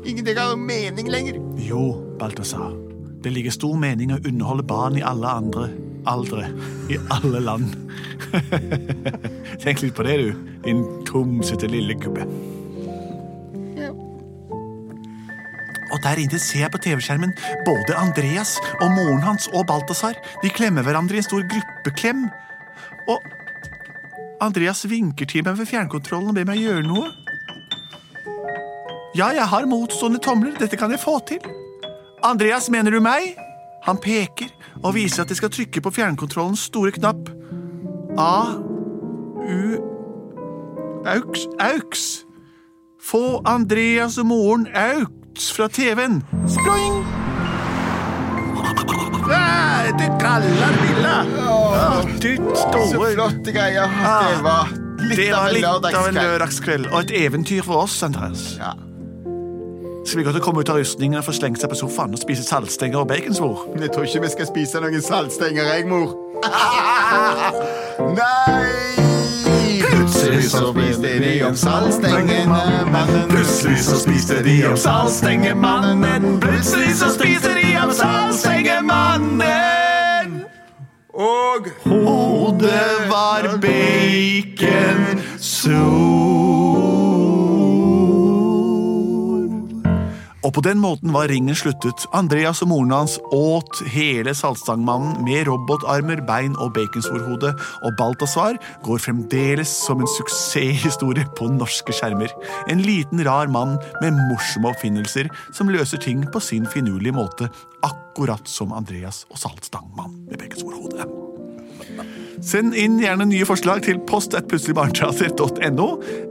Ingenting 0.05 0.37
har 0.37 0.55
mening 0.55 1.09
lenger. 1.09 1.41
Jo, 1.57 2.15
Balthazar. 2.19 2.75
Det 3.23 3.33
ligger 3.33 3.51
stor 3.51 3.77
mening 3.77 4.13
å 4.13 4.21
underholde 4.21 4.63
barn 4.67 4.97
i 4.99 5.03
alle 5.05 5.31
andre 5.41 5.69
aldre. 6.05 6.49
I 6.89 6.97
alle 7.09 7.39
land. 7.39 7.75
Tenk 9.63 9.81
litt 9.81 9.95
på 9.95 10.05
det, 10.05 10.17
du. 10.21 10.29
Din 10.65 10.83
tomsete 11.07 11.69
lille 11.71 11.97
gubbe. 11.99 12.27
Og 15.93 16.01
der 16.03 16.19
inne 16.19 16.39
ser 16.41 16.65
jeg 16.65 16.73
på 16.73 16.81
TV-skjermen 16.83 17.31
både 17.63 17.95
Andreas 17.95 18.57
og 18.81 18.89
moren 18.97 19.21
hans 19.23 19.47
og 19.53 19.67
Balthazar. 19.69 20.17
De 20.43 20.51
klemmer 20.51 20.83
hverandre 20.83 21.15
i 21.15 21.21
en 21.21 21.27
stor 21.27 21.45
gruppeklem. 21.51 22.25
Og 23.07 23.29
Andreas 24.43 24.83
vinker 24.89 25.29
til 25.29 25.45
meg 25.45 25.61
ved 25.61 25.69
fjernkontrollen 25.69 26.33
og 26.33 26.35
ber 26.35 26.49
meg 26.49 26.59
gjøre 26.65 26.83
noe. 26.89 27.13
Ja, 29.15 29.29
jeg 29.31 29.47
har 29.47 29.65
motstående 29.69 30.19
tomler. 30.19 30.55
Dette 30.59 30.77
kan 30.77 30.91
jeg 30.91 30.99
få 30.99 31.19
til. 31.27 31.39
Andreas, 32.25 32.69
mener 32.73 32.91
du 32.91 32.99
meg? 33.03 33.35
Han 33.85 33.97
peker 34.01 34.49
og 34.83 34.95
viser 34.97 35.23
at 35.23 35.29
jeg 35.31 35.37
skal 35.39 35.51
trykke 35.53 35.81
på 35.85 35.91
fjernkontrollens 35.93 36.65
store 36.71 36.91
knapp. 36.95 37.29
A. 38.17 38.57
U. 39.45 39.77
Auks. 41.05 41.45
Auks. 41.61 42.05
Få 43.05 43.41
Andreas 43.45 44.17
og 44.17 44.25
moren 44.31 44.65
Auks 44.73 45.51
fra 45.53 45.67
TV-en. 45.69 46.23
Spring! 46.49 47.03
Ah, 49.29 49.85
Det 49.99 50.09
kalde 50.21 50.49
Villa. 50.81 51.19
Ah, 51.77 52.01
Så 52.01 53.13
flotte 53.13 53.53
greier. 53.53 53.85
Ah, 53.85 54.31
Det 54.31 54.43
var 54.43 54.73
litt 55.05 55.17
Det 55.17 55.31
var 55.31 55.53
litt 55.53 55.95
av 55.95 56.07
en 56.09 56.17
lørdagskveld 56.17 56.89
og 56.91 56.99
et 57.03 57.11
eventyr 57.25 57.61
for 57.63 57.85
oss, 57.85 58.01
Andreas. 58.03 58.55
Ja. 58.57 58.73
Skal 60.05 60.17
vi 60.17 60.23
gå 60.23 60.31
til 60.31 60.41
komme 60.41 60.59
ut 60.61 60.69
av 60.69 60.77
rustningen 60.77 61.17
og 61.17 61.23
få 61.25 61.31
slengt 61.33 61.57
seg 61.61 61.69
på 61.71 61.75
sofaen 61.79 62.13
og 62.13 62.19
spise 62.21 62.43
saltstenger 62.45 62.99
og 63.01 63.07
baconsvor? 63.09 63.63
Men 63.73 63.81
jeg 63.87 63.91
tror 63.95 64.03
ikke 64.05 64.21
vi 64.21 64.29
skal 64.35 64.47
spise 64.51 64.81
noen 64.83 65.01
saltstenger, 65.01 65.63
jeg, 65.73 65.87
mor. 65.89 66.13
Nei! 68.13 68.69
Plutselig 69.81 70.43
så 70.51 70.61
spiste 70.69 71.09
de 71.23 71.33
om 71.47 71.55
saltstengemannen. 71.57 73.25
Plutselig 73.33 73.79
så 73.87 73.95
spiste 74.03 74.37
de 74.45 74.55
om 74.69 74.77
saltstengemannen. 74.77 76.23
Plutselig 76.41 76.93
så 77.01 77.09
spiste 77.15 77.49
de 77.57 77.67
om 77.81 77.91
saltstengemannen. 77.93 80.41
Og 81.15 81.61
Hodet 81.83 83.09
var 83.09 83.41
bacon. 83.57 85.25
baconsor. 85.25 86.04
Og 90.45 90.53
på 90.53 90.61
den 90.61 90.77
måten 90.77 91.09
var 91.15 91.29
ringen 91.31 91.57
sluttet. 91.57 92.05
Andreas 92.13 92.61
og 92.61 92.69
moren 92.69 92.93
hans 92.93 93.17
åt 93.33 93.81
hele 93.89 94.35
saltstangmannen 94.37 95.17
med 95.25 95.47
robotarmer, 95.49 96.21
bein 96.27 96.53
og 96.61 96.75
baconsvorhode, 96.77 97.55
og 97.81 97.97
Balthazar 97.97 98.59
går 98.85 99.01
fremdeles 99.01 99.73
som 99.87 100.03
en 100.03 100.13
suksesshistorie 100.15 101.25
på 101.39 101.49
norske 101.49 101.97
skjermer. 101.97 102.29
En 102.69 102.85
liten, 102.85 103.23
rar 103.25 103.49
mann 103.49 103.79
med 104.03 104.17
morsomme 104.29 104.69
oppfinnelser 104.69 105.31
som 105.55 105.71
løser 105.73 106.01
ting 106.03 106.25
på 106.29 106.43
sin 106.43 106.69
finurlige 106.69 107.15
måte, 107.15 107.49
akkurat 107.85 108.45
som 108.49 108.75
Andreas 108.75 109.25
og 109.31 109.41
saltstangmannen 109.41 110.27
med 110.29 110.43
baconsvorhode. 110.43 111.24
Send 112.45 112.75
inn 112.77 112.99
gjerne 113.01 113.25
nye 113.25 113.45
forslag 113.47 113.81
til 113.87 113.97
post 114.05 114.35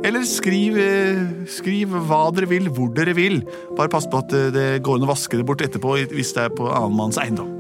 eller 0.06 0.22
skriv, 0.28 0.76
eh, 0.78 1.24
skriv 1.50 1.90
hva 2.06 2.28
dere 2.36 2.46
vil, 2.52 2.68
hvor 2.70 2.92
dere 2.94 3.16
vil. 3.18 3.42
Bare 3.74 3.90
pass 3.90 4.06
på 4.06 4.20
at 4.22 4.32
eh, 4.32 4.52
det 4.54 4.82
går 4.86 5.00
an 5.00 5.08
å 5.08 5.10
vaske 5.10 5.36
det 5.40 5.46
bort 5.46 5.64
etterpå 5.64 5.96
hvis 6.12 6.32
det 6.36 6.46
er 6.46 6.54
på 6.54 6.70
annenmanns 6.70 7.18
eiendom. 7.18 7.50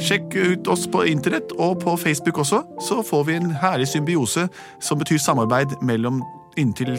Sjekk 0.00 0.32
ut 0.34 0.68
oss 0.72 0.88
på 0.90 1.04
internett 1.06 1.52
og 1.58 1.82
på 1.84 1.96
Facebook 2.00 2.40
også, 2.40 2.62
så 2.80 3.02
får 3.04 3.24
vi 3.28 3.36
en 3.38 3.52
herlig 3.60 3.88
symbiose 3.92 4.48
som 4.80 5.00
betyr 5.00 5.20
samarbeid 5.20 5.76
mellom 5.84 6.22
inntil 6.56 6.96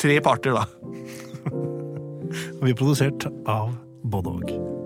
tre 0.00 0.20
parter, 0.20 0.52
da. 0.52 0.68
Vi 2.60 2.72
er 2.72 2.76
produsert 2.76 3.28
av 3.48 3.72
både 4.04 4.36
og. 4.36 4.85